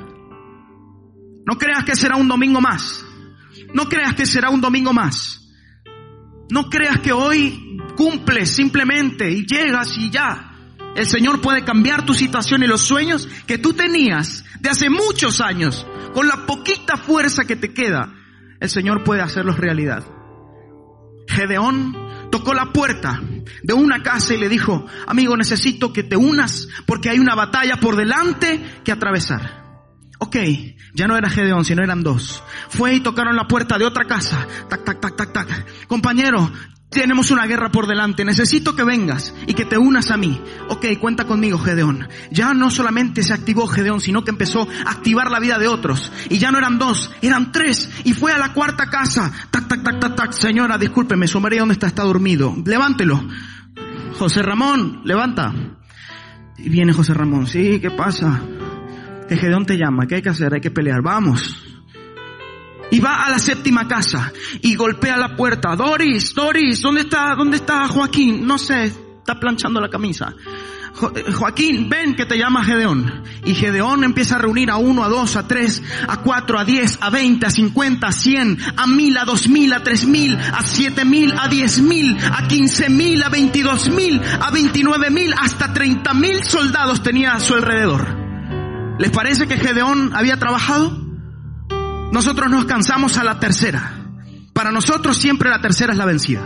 No 1.46 1.60
creas 1.60 1.84
que 1.84 1.96
será 1.96 2.16
un 2.16 2.28
domingo 2.28 2.60
más. 2.60 3.06
No 3.76 3.88
creas 3.88 4.16
que 4.16 4.26
será 4.26 4.50
un 4.50 4.60
domingo 4.60 4.94
más. 4.94 5.48
No 6.50 6.72
creas 6.72 7.02
que 7.02 7.12
hoy 7.12 7.78
cumples 7.96 8.50
simplemente 8.50 9.30
y 9.30 9.46
llegas 9.46 9.96
y 9.96 10.10
ya. 10.10 10.56
El 10.96 11.06
Señor 11.06 11.40
puede 11.40 11.64
cambiar 11.64 12.04
tu 12.04 12.16
situación 12.16 12.64
y 12.64 12.68
los 12.68 12.82
sueños 12.82 13.30
que 13.46 13.60
tú 13.60 13.74
tenías 13.74 14.44
de 14.60 14.72
hace 14.72 14.90
muchos 14.90 15.40
años. 15.40 15.86
Con 16.16 16.28
la 16.28 16.48
poquita 16.48 16.98
fuerza 16.98 17.46
que 17.46 17.58
te 17.58 17.76
queda, 17.76 18.12
el 18.60 18.70
Señor 18.72 19.04
puede 19.04 19.22
hacerlos 19.22 19.60
realidad. 19.60 20.04
Gedeón 21.28 22.01
tocó 22.32 22.54
la 22.54 22.74
puerta 22.74 23.22
de 23.62 23.74
una 23.74 24.02
casa 24.02 24.34
y 24.34 24.38
le 24.38 24.50
dijo, 24.50 24.86
amigo, 25.06 25.38
necesito 25.38 25.94
que 25.94 26.04
te 26.04 26.15
unas 26.15 26.67
porque 26.88 27.10
hay 27.10 27.20
una 27.20 27.36
batalla 27.36 27.78
por 27.80 27.96
delante 27.96 28.82
que 28.84 28.91
atravesar. 28.91 29.62
Ok, 30.20 30.38
ya 30.94 31.08
no 31.08 31.17
era 31.17 31.30
Gedeón, 31.30 31.65
sino 31.65 31.84
eran 31.84 32.04
dos. 32.04 32.44
Fue 32.70 32.94
y 32.94 33.00
tocaron 33.00 33.36
la 33.36 33.48
puerta 33.48 33.78
de 33.78 33.86
otra 33.86 34.06
casa. 34.06 34.48
Tac, 34.70 34.84
tac, 34.84 35.00
tac, 35.00 35.15
tac, 35.15 35.34
tac. 35.34 35.88
Compañero, 35.88 36.52
tenemos 36.92 37.32
una 37.32 37.48
guerra 37.48 37.72
por 37.72 37.88
delante, 37.88 38.26
necesito 38.26 38.76
que 38.76 38.84
vengas 38.84 39.34
y 39.48 39.54
que 39.54 39.64
te 39.64 39.78
unas 39.78 40.12
a 40.12 40.18
mí. 40.18 40.42
Ok, 40.68 40.86
cuenta 41.00 41.26
conmigo, 41.26 41.58
Gedeón. 41.58 42.10
Ya 42.32 42.54
no 42.54 42.70
solamente 42.70 43.24
se 43.24 43.34
activó 43.34 43.66
Gedeón, 43.66 44.02
sino 44.02 44.26
que 44.26 44.32
empezó 44.32 44.68
a 44.86 44.92
activar 44.92 45.32
la 45.32 45.40
vida 45.40 45.58
de 45.58 45.70
otros. 45.70 46.12
Y 46.30 46.38
ya 46.38 46.52
no 46.52 46.58
eran 46.58 46.78
dos, 46.78 47.10
eran 47.22 47.54
tres. 47.54 47.90
Y 48.04 48.12
fue 48.12 48.34
a 48.34 48.38
la 48.38 48.52
cuarta 48.52 48.88
casa. 48.88 49.32
Tac, 49.50 49.70
tac, 49.70 49.84
tac, 49.84 50.00
tac, 50.02 50.16
tac. 50.16 50.32
Señora, 50.34 50.78
discúlpeme, 50.78 51.28
su 51.28 51.40
marido 51.40 51.62
dónde 51.62 51.74
está, 51.74 51.88
está 51.88 52.04
dormido. 52.04 52.56
Levántelo. 52.66 53.26
José 54.20 54.42
Ramón, 54.42 55.02
levanta. 55.06 55.54
Y 56.58 56.68
viene 56.68 56.92
José 56.92 57.14
Ramón. 57.14 57.48
Sí, 57.48 57.80
¿qué 57.80 57.92
pasa? 57.92 58.42
Que 59.30 59.38
Gedeón 59.38 59.66
te 59.66 59.78
llama, 59.78 60.08
¿qué 60.08 60.16
hay 60.16 60.22
que 60.22 60.30
hacer? 60.30 60.54
Hay 60.54 60.62
que 60.62 60.72
pelear. 60.72 61.02
Vamos. 61.02 61.61
Y 62.92 63.00
va 63.00 63.26
a 63.26 63.30
la 63.30 63.40
séptima 63.40 63.88
casa 63.88 64.32
y 64.62 64.76
golpea 64.76 65.18
la 65.18 65.36
puerta. 65.36 65.76
Doris, 65.76 66.34
Doris, 66.36 66.82
¿dónde 66.82 67.02
está, 67.02 67.34
dónde 67.36 67.58
está 67.58 67.88
Joaquín? 67.88 68.46
No 68.46 68.58
sé, 68.58 68.86
está 68.86 69.40
planchando 69.40 69.80
la 69.80 69.90
camisa. 69.90 70.36
Eh, 71.16 71.32
Joaquín, 71.32 71.88
ven 71.90 72.16
que 72.16 72.26
te 72.26 72.38
llama 72.38 72.66
Gedeón. 72.66 73.24
Y 73.46 73.56
Gedeón 73.56 74.04
empieza 74.04 74.36
a 74.36 74.40
reunir 74.40 74.70
a 74.70 74.76
uno, 74.76 75.06
a 75.06 75.08
dos, 75.08 75.38
a 75.38 75.48
tres, 75.48 75.82
a 76.06 76.18
cuatro, 76.18 76.60
a 76.60 76.66
diez, 76.66 76.98
a 77.00 77.10
veinte, 77.10 77.46
a 77.46 77.50
cincuenta, 77.50 78.08
a 78.08 78.12
cien, 78.12 78.58
a 78.76 78.86
mil, 78.88 79.18
a 79.18 79.24
dos 79.24 79.48
mil, 79.48 79.72
a 79.72 79.82
tres 79.84 80.06
mil, 80.06 80.38
a 80.38 80.62
siete 80.62 81.06
mil, 81.06 81.34
a 81.40 81.48
diez 81.48 81.80
mil, 81.80 82.18
a 82.30 82.46
quince 82.50 82.90
mil, 82.90 83.24
a 83.24 83.30
veintidós 83.30 83.90
mil, 83.90 84.22
a 84.42 84.52
veintinueve 84.52 85.10
mil, 85.10 85.34
hasta 85.40 85.74
treinta 85.74 86.14
mil 86.14 86.44
soldados 86.44 87.02
tenía 87.02 87.36
a 87.36 87.40
su 87.40 87.54
alrededor. 87.54 88.20
¿Les 89.00 89.12
parece 89.12 89.48
que 89.48 89.56
Gedeón 89.58 90.12
había 90.14 90.38
trabajado? 90.38 91.01
Nosotros 92.12 92.50
nos 92.50 92.65
cansamos 92.65 93.17
a 93.17 93.24
la 93.24 93.39
tercera. 93.39 94.02
Para 94.54 94.71
nosotros 94.71 95.17
siempre 95.17 95.50
la 95.50 95.62
tercera 95.62 95.93
es 95.93 95.97
la 95.97 96.06
vencida. 96.06 96.45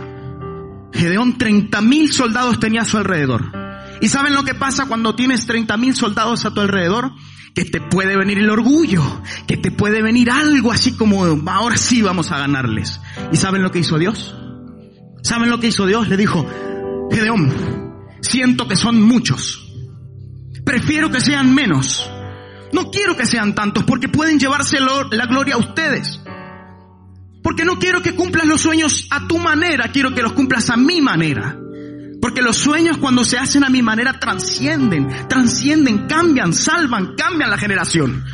Gedeón 0.92 1.36
30 1.36 1.80
mil 1.80 2.12
soldados 2.12 2.60
tenía 2.60 2.82
a 2.82 2.84
su 2.84 2.96
alrededor. 2.98 3.52
¿Y 4.00 4.08
saben 4.08 4.34
lo 4.34 4.44
que 4.44 4.54
pasa 4.54 4.86
cuando 4.86 5.16
tienes 5.16 5.46
30 5.46 5.76
mil 5.76 5.94
soldados 5.94 6.44
a 6.44 6.52
tu 6.52 6.60
alrededor? 6.60 7.12
Que 7.54 7.64
te 7.64 7.80
puede 7.80 8.16
venir 8.16 8.38
el 8.38 8.50
orgullo, 8.50 9.02
que 9.46 9.56
te 9.56 9.70
puede 9.70 10.02
venir 10.02 10.30
algo 10.30 10.70
así 10.70 10.92
como, 10.96 11.24
ahora 11.50 11.76
sí 11.76 12.02
vamos 12.02 12.30
a 12.30 12.38
ganarles. 12.38 13.00
¿Y 13.32 13.36
saben 13.36 13.62
lo 13.62 13.72
que 13.72 13.80
hizo 13.80 13.98
Dios? 13.98 14.36
¿Saben 15.22 15.50
lo 15.50 15.58
que 15.58 15.68
hizo 15.68 15.86
Dios? 15.86 16.08
Le 16.08 16.16
dijo, 16.16 16.46
Gedeón, 17.10 17.52
siento 18.20 18.68
que 18.68 18.76
son 18.76 19.02
muchos. 19.02 19.72
Prefiero 20.64 21.10
que 21.10 21.20
sean 21.20 21.54
menos 21.54 22.10
no 22.72 22.90
quiero 22.90 23.16
que 23.16 23.26
sean 23.26 23.54
tantos 23.54 23.84
porque 23.84 24.08
pueden 24.08 24.38
llevarse 24.38 24.78
la 24.80 25.26
gloria 25.26 25.54
a 25.54 25.58
ustedes. 25.58 26.20
Porque 27.42 27.64
no 27.64 27.78
quiero 27.78 28.02
que 28.02 28.14
cumplas 28.14 28.44
los 28.46 28.60
sueños 28.60 29.06
a 29.10 29.28
tu 29.28 29.38
manera, 29.38 29.92
quiero 29.92 30.12
que 30.12 30.22
los 30.22 30.32
cumplas 30.32 30.68
a 30.70 30.76
mi 30.76 31.00
manera. 31.00 31.56
Porque 32.20 32.42
los 32.42 32.56
sueños 32.56 32.96
cuando 32.96 33.24
se 33.24 33.38
hacen 33.38 33.62
a 33.62 33.70
mi 33.70 33.82
manera 33.82 34.18
trascienden, 34.18 35.28
trascienden, 35.28 36.08
cambian, 36.08 36.52
salvan, 36.52 37.14
cambian 37.14 37.50
la 37.50 37.56
generación. 37.56 38.24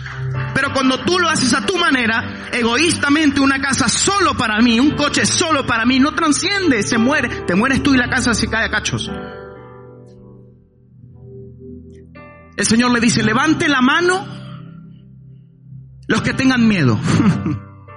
Pero 0.54 0.72
cuando 0.72 1.04
tú 1.04 1.18
lo 1.18 1.28
haces 1.28 1.52
a 1.52 1.66
tu 1.66 1.76
manera, 1.76 2.48
egoístamente 2.52 3.40
una 3.40 3.60
casa 3.60 3.88
solo 3.88 4.34
para 4.34 4.58
mí, 4.60 4.80
un 4.80 4.92
coche 4.92 5.26
solo 5.26 5.66
para 5.66 5.84
mí, 5.84 5.98
no 5.98 6.14
trasciende, 6.14 6.82
se 6.82 6.96
muere, 6.96 7.28
te 7.46 7.54
mueres 7.54 7.82
tú 7.82 7.94
y 7.94 7.98
la 7.98 8.08
casa 8.08 8.32
se 8.32 8.48
cae 8.48 8.64
a 8.64 8.70
cachos. 8.70 9.10
El 12.62 12.68
Señor 12.68 12.92
le 12.92 13.00
dice, 13.00 13.24
levante 13.24 13.68
la 13.68 13.80
mano 13.80 14.24
los 16.06 16.22
que 16.22 16.32
tengan 16.32 16.68
miedo. 16.68 16.96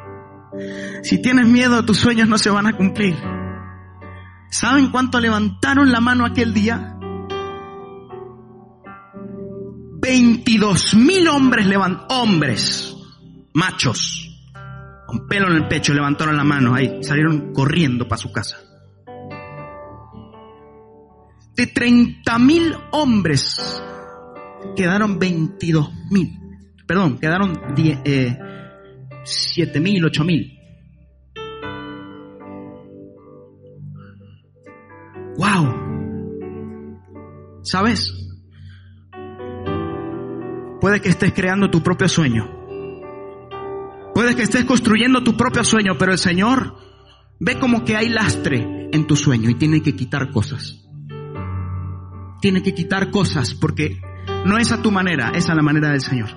si 1.04 1.22
tienes 1.22 1.48
miedo, 1.48 1.86
tus 1.86 2.00
sueños 2.00 2.28
no 2.28 2.40
se 2.40 2.50
van 2.50 2.66
a 2.66 2.76
cumplir. 2.76 3.16
¿Saben 4.50 4.90
cuánto 4.90 5.20
levantaron 5.20 5.92
la 5.92 6.02
mano 6.02 6.26
aquel 6.26 6.52
día? 6.52 6.98
22 10.02 10.96
mil 10.96 11.28
hombres 11.28 11.68
hombres, 12.10 12.96
machos, 13.54 14.36
con 15.06 15.28
pelo 15.28 15.46
en 15.46 15.58
el 15.58 15.68
pecho, 15.68 15.94
levantaron 15.94 16.36
la 16.36 16.44
mano 16.44 16.74
ahí, 16.74 17.04
salieron 17.04 17.54
corriendo 17.54 18.08
para 18.08 18.20
su 18.20 18.32
casa. 18.32 18.58
De 21.56 21.68
30 21.68 22.40
mil 22.40 22.76
hombres 22.94 23.84
quedaron 24.76 25.20
22 25.20 25.92
mil. 26.12 26.40
Perdón, 26.88 27.18
quedaron 27.18 27.60
7 27.76 28.02
eh, 28.06 29.82
mil, 29.82 30.06
8 30.06 30.24
mil. 30.24 30.60
¡Wow! 35.38 35.74
¿Sabes? 37.64 38.14
Puede 40.80 41.02
que 41.02 41.10
estés 41.10 41.34
creando 41.34 41.72
tu 41.72 41.82
propio 41.82 42.08
sueño. 42.08 42.52
Puede 44.14 44.36
que 44.36 44.44
estés 44.44 44.66
construyendo 44.66 45.24
tu 45.24 45.36
propio 45.36 45.64
sueño, 45.64 45.98
pero 45.98 46.12
el 46.12 46.20
Señor 46.20 46.78
ve 47.40 47.58
como 47.60 47.84
que 47.84 47.98
hay 47.98 48.10
lastre 48.10 48.90
en 48.92 49.08
tu 49.08 49.16
sueño 49.16 49.50
y 49.50 49.56
tiene 49.56 49.82
que 49.82 49.96
quitar 49.96 50.32
cosas. 50.32 50.88
Tiene 52.40 52.62
que 52.62 52.74
quitar 52.74 53.12
cosas 53.12 53.56
porque 53.56 54.00
no 54.46 54.60
es 54.60 54.72
a 54.72 54.82
tu 54.82 54.92
manera, 54.92 55.32
es 55.34 55.50
a 55.50 55.56
la 55.56 55.64
manera 55.64 55.90
del 55.90 56.02
Señor. 56.02 56.30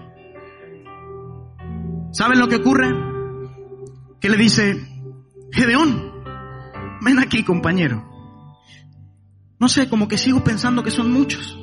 ¿Saben 2.11 2.39
lo 2.39 2.49
que 2.49 2.57
ocurre? 2.57 2.89
Que 4.19 4.31
le 4.31 4.39
dice, 4.39 4.81
Gedeón, 5.53 6.11
ven 7.03 7.19
aquí 7.19 7.45
compañero. 7.45 8.03
No 9.61 9.69
sé, 9.69 9.91
como 9.91 10.09
que 10.09 10.17
sigo 10.17 10.43
pensando 10.43 10.83
que 10.83 10.91
son 10.91 11.13
muchos. 11.13 11.59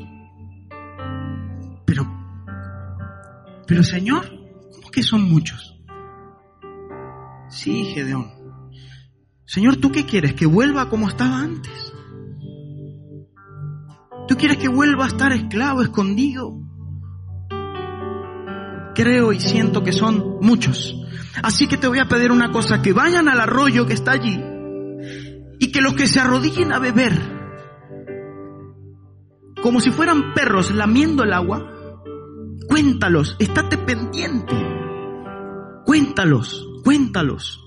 Pero, 1.86 2.06
pero 3.66 3.84
Señor, 3.84 4.30
¿cómo 4.72 4.92
que 4.92 5.02
son 5.02 5.24
muchos? 5.24 5.82
Sí, 7.50 7.86
Gedeón. 7.86 8.32
Señor, 9.46 9.78
¿tú 9.78 9.92
qué 9.92 10.06
quieres? 10.06 10.36
¿Que 10.36 10.46
vuelva 10.46 10.90
como 10.90 11.08
estaba 11.08 11.40
antes? 11.40 11.95
¿Tú 14.28 14.36
quieres 14.38 14.58
que 14.58 14.68
vuelva 14.68 15.06
a 15.06 15.08
estar 15.08 15.32
esclavo, 15.32 15.82
escondido? 15.82 16.60
Creo 18.96 19.34
y 19.34 19.40
siento 19.40 19.84
que 19.84 19.92
son 19.92 20.38
muchos. 20.42 20.96
Así 21.44 21.68
que 21.68 21.78
te 21.78 21.88
voy 21.88 22.00
a 22.00 22.08
pedir 22.08 22.32
una 22.32 22.52
cosa, 22.52 22.82
que 22.82 22.94
vayan 22.94 23.28
al 23.28 23.40
arroyo 23.40 23.86
que 23.86 23.94
está 23.94 24.12
allí 24.14 24.42
y 25.60 25.72
que 25.72 25.82
los 25.82 25.94
que 25.94 26.08
se 26.08 26.20
arrodillen 26.20 26.72
a 26.72 26.80
beber, 26.80 27.14
como 29.62 29.80
si 29.80 29.92
fueran 29.92 30.34
perros 30.34 30.74
lamiendo 30.74 31.24
el 31.24 31.34
agua, 31.34 31.72
cuéntalos, 32.68 33.36
estate 33.40 33.78
pendiente, 33.78 34.56
cuéntalos, 35.86 36.66
cuéntalos. 36.84 37.65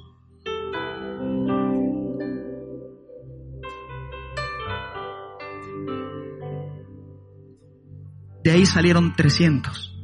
De 8.48 8.54
ahí 8.54 8.64
salieron 8.64 9.14
300. 9.14 9.94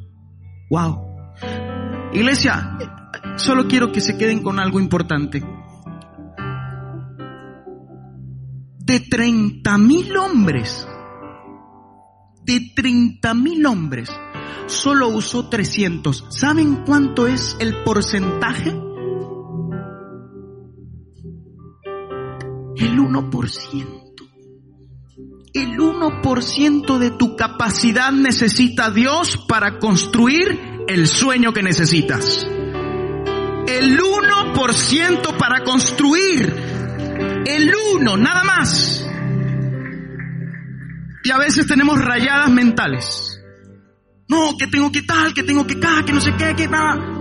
Wow. 0.69 1.01
Iglesia, 2.13 2.77
solo 3.37 3.67
quiero 3.67 3.91
que 3.91 4.03
se 4.03 4.19
queden 4.19 4.43
con 4.43 4.61
algo 4.61 4.79
importante. 4.79 5.43
De 8.81 9.01
30 9.01 9.79
mil 9.79 10.15
hombres, 10.19 10.87
de 12.43 12.71
30 12.77 13.33
mil 13.33 13.65
hombres, 13.65 14.11
solo 14.67 15.09
usó 15.09 15.49
300. 15.49 16.27
¿Saben 16.29 16.85
cuánto 16.85 17.27
es 17.27 17.57
el 17.61 17.83
porcentaje? 17.83 18.69
El 22.77 22.99
1%. 22.99 24.04
El 25.55 25.79
1% 25.79 26.99
de 26.99 27.13
tu 27.13 27.37
capacidad 27.37 28.11
necesita 28.11 28.91
Dios 28.91 29.37
para 29.47 29.79
construir 29.79 30.83
el 30.89 31.07
sueño 31.07 31.53
que 31.53 31.63
necesitas. 31.63 32.45
El 33.69 33.97
1% 33.97 35.37
para 35.37 35.63
construir. 35.63 36.53
El 37.47 37.73
1, 38.01 38.17
nada 38.17 38.43
más. 38.43 39.09
Y 41.23 41.31
a 41.31 41.39
veces 41.39 41.69
tenemos 41.69 42.05
rayadas 42.05 42.51
mentales. 42.51 43.41
No, 44.27 44.57
que 44.59 44.67
tengo 44.67 44.91
que 44.91 45.03
tal, 45.03 45.33
que 45.35 45.45
tengo 45.45 45.65
que 45.69 45.75
acá, 45.75 46.05
que 46.05 46.13
no 46.13 46.21
sé 46.21 46.35
qué, 46.37 46.57
que 46.57 46.67
nada 46.67 47.14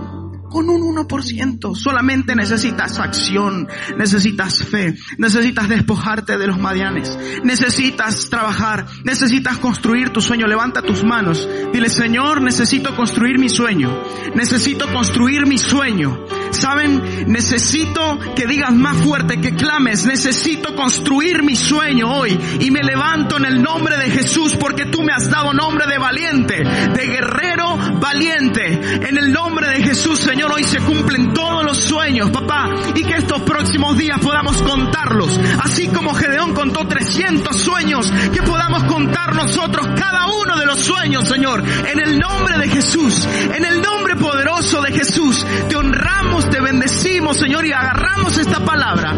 con 0.54 0.70
un 0.70 0.96
1%. 0.96 1.74
Solamente 1.74 2.36
necesitas 2.36 3.00
acción, 3.00 3.68
necesitas 3.98 4.62
fe, 4.62 4.94
necesitas 5.18 5.68
despojarte 5.68 6.38
de 6.38 6.46
los 6.46 6.60
madianes, 6.60 7.18
necesitas 7.42 8.30
trabajar, 8.30 8.86
necesitas 9.02 9.58
construir 9.58 10.10
tu 10.10 10.20
sueño. 10.20 10.46
Levanta 10.46 10.80
tus 10.80 11.02
manos. 11.02 11.48
Dile, 11.72 11.88
Señor, 11.88 12.40
necesito 12.40 12.94
construir 12.94 13.40
mi 13.40 13.48
sueño. 13.48 14.00
Necesito 14.36 14.86
construir 14.92 15.44
mi 15.44 15.58
sueño. 15.58 16.24
Saben, 16.54 17.24
necesito 17.26 18.18
que 18.34 18.46
digas 18.46 18.72
más 18.72 18.96
fuerte, 18.98 19.40
que 19.40 19.54
clames, 19.54 20.06
necesito 20.06 20.74
construir 20.74 21.42
mi 21.42 21.56
sueño 21.56 22.14
hoy. 22.14 22.38
Y 22.60 22.70
me 22.70 22.82
levanto 22.82 23.36
en 23.36 23.44
el 23.44 23.62
nombre 23.62 23.96
de 23.96 24.10
Jesús 24.10 24.56
porque 24.56 24.86
tú 24.86 25.02
me 25.02 25.12
has 25.12 25.30
dado 25.30 25.52
nombre 25.52 25.86
de 25.86 25.98
valiente, 25.98 26.62
de 26.64 27.06
guerrero 27.06 27.76
valiente. 28.00 29.08
En 29.08 29.18
el 29.18 29.32
nombre 29.32 29.68
de 29.68 29.82
Jesús, 29.82 30.20
Señor 30.20 30.52
hoy 30.52 30.64
se 30.64 30.78
cumplen 30.78 31.32
todos 31.32 31.64
los 31.64 31.78
sueños, 31.78 32.30
papá, 32.30 32.70
y 32.94 33.02
que 33.02 33.16
estos 33.16 33.42
próximos 33.42 33.96
días 33.98 34.18
podamos 34.20 34.62
contarlos. 34.62 35.38
Así 35.62 35.88
como 35.88 36.14
Gedeón 36.14 36.54
contó 36.54 36.86
300 36.86 37.56
sueños, 37.56 38.12
que 38.32 38.42
podamos 38.42 38.84
contar 38.84 39.34
nosotros 39.34 39.88
cada 39.98 40.26
uno 40.26 40.58
de 40.58 40.66
los 40.66 40.80
sueños, 40.80 41.28
Señor. 41.28 41.62
En 41.86 42.00
el 42.00 42.18
nombre 42.18 42.58
de 42.58 42.68
Jesús, 42.68 43.26
en 43.54 43.64
el 43.64 43.80
nombre 43.82 44.16
poderoso 44.16 44.80
de 44.82 44.92
Jesús, 44.92 45.44
te 45.68 45.76
honramos, 45.76 46.43
te 46.50 46.60
bendecimos, 46.60 47.38
Señor, 47.38 47.66
y 47.66 47.72
agarramos 47.72 48.36
esta 48.38 48.64
palabra. 48.64 49.12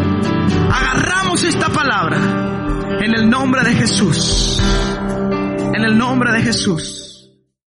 Agarramos 0.73 1.43
esta 1.45 1.69
palabra. 1.69 2.19
En 3.01 3.15
el 3.15 3.29
nombre 3.29 3.63
de 3.63 3.75
Jesús. 3.75 4.61
En 5.75 5.85
el 5.85 5.97
nombre 5.97 6.33
de 6.33 6.43
Jesús. 6.43 7.06